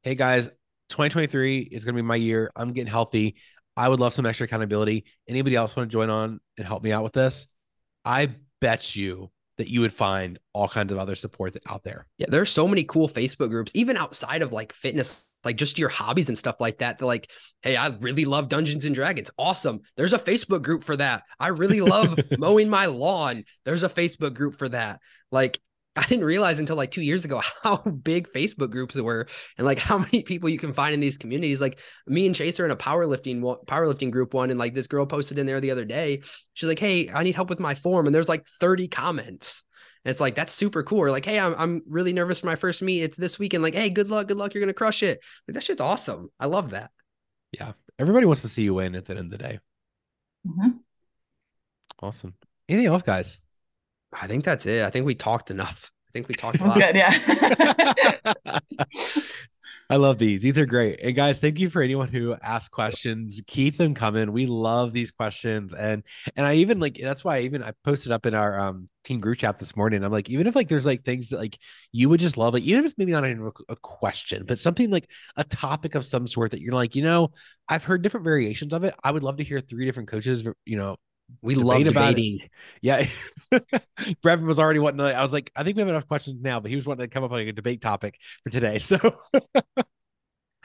[0.03, 0.47] hey guys,
[0.91, 2.51] 2023 is going to be my year.
[2.55, 3.37] I'm getting healthy.
[3.77, 5.05] I would love some extra accountability.
[5.27, 7.47] Anybody else want to join on and help me out with this?
[8.05, 8.31] I
[8.61, 12.07] bet you that you would find all kinds of other support out there.
[12.19, 15.89] Yeah, there's so many cool Facebook groups, even outside of like fitness, like just your
[15.89, 16.99] hobbies and stuff like that.
[16.99, 17.31] They're like,
[17.63, 19.31] hey, I really love Dungeons and Dragons.
[19.39, 19.81] Awesome.
[19.97, 21.23] There's a Facebook group for that.
[21.39, 23.45] I really love mowing my lawn.
[23.65, 25.01] There's a Facebook group for that.
[25.31, 25.61] Like,
[25.97, 29.29] I didn't realize until like two years ago how big Facebook groups were
[29.59, 31.61] and like how many people you can find in these communities.
[31.61, 35.07] Like me and Chase are in a powerlifting powerlifting group one, and like this girl
[35.07, 36.23] posted in there the other day.
[36.55, 39.63] She's like, "Hey, I need help with my form," and there's like 30 comments.
[40.05, 41.01] And it's like that's super cool.
[41.01, 43.03] Or like, hey, I'm I'm really nervous for my first meet.
[43.03, 43.63] It's this weekend.
[43.63, 44.55] Like, hey, good luck, good luck.
[44.55, 45.21] You're gonna crush it.
[45.49, 46.29] Like that shit's awesome.
[46.39, 46.91] I love that.
[47.53, 49.59] Yeah, everybody wants to see you win at the end of the day.
[50.47, 50.71] Mm-hmm.
[52.01, 52.35] Awesome.
[52.69, 53.39] Anything else, guys?
[54.13, 54.85] I think that's it.
[54.85, 55.91] I think we talked enough.
[56.09, 56.79] I think we talked a lot.
[56.79, 58.59] Good, yeah.
[59.91, 60.43] I love these.
[60.43, 61.03] These are great.
[61.03, 63.43] And guys, thank you for anyone who asked questions.
[63.47, 64.33] Keep them coming.
[64.33, 65.75] We love these questions.
[65.75, 66.03] And
[66.37, 69.21] and I even like that's why I even I posted up in our um team
[69.21, 70.03] group chat this morning.
[70.03, 71.59] I'm like, even if like there's like things that like
[71.93, 74.91] you would just love, like even if it's maybe not even a question, but something
[74.91, 77.33] like a topic of some sort that you're like, you know,
[77.69, 78.95] I've heard different variations of it.
[79.05, 80.97] I would love to hear three different coaches, you know,
[81.43, 82.41] we love debating.
[82.81, 83.07] Yeah.
[84.23, 86.61] Brevin was already wanting to, I was like, I think we have enough questions now,
[86.61, 88.79] but he was wanting to come up with like a debate topic for today.
[88.85, 88.99] So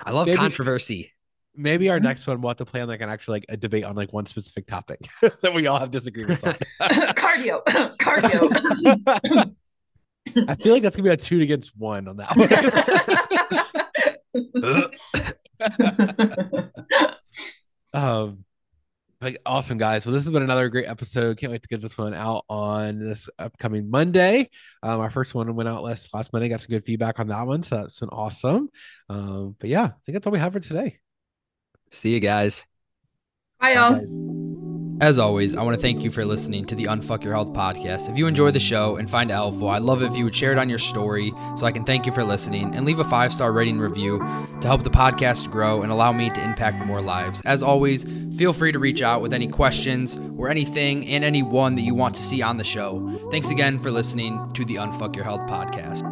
[0.01, 1.11] I love maybe, controversy.
[1.55, 2.05] Maybe our mm-hmm.
[2.05, 4.25] next one we'll have to plan like an actual like a debate on like one
[4.25, 5.01] specific topic
[5.41, 6.53] that we all have disagreements on.
[6.81, 7.63] Cardio.
[7.97, 9.55] Cardio.
[10.47, 12.35] I feel like that's gonna be a two against one on that
[17.93, 18.03] one.
[18.03, 18.45] um
[19.21, 20.05] like awesome guys.
[20.05, 21.37] Well this has been another great episode.
[21.37, 24.49] Can't wait to get this one out on this upcoming monday.
[24.83, 26.49] Um our first one went out last last monday.
[26.49, 28.69] Got some good feedback on that one so that's been awesome.
[29.09, 30.99] Um but yeah i think that's all we have for today.
[31.91, 32.65] See you guys.
[33.59, 34.68] Bye y'all
[35.01, 38.09] as always, I want to thank you for listening to the Unfuck Your Health podcast.
[38.09, 40.51] If you enjoy the show and find it helpful, I'd love if you would share
[40.51, 43.31] it on your story so I can thank you for listening and leave a five
[43.31, 47.41] star rating review to help the podcast grow and allow me to impact more lives.
[47.45, 51.83] As always, feel free to reach out with any questions or anything and anyone that
[51.83, 53.29] you want to see on the show.
[53.31, 56.08] Thanks again for listening to the Unfuck Your Health podcast.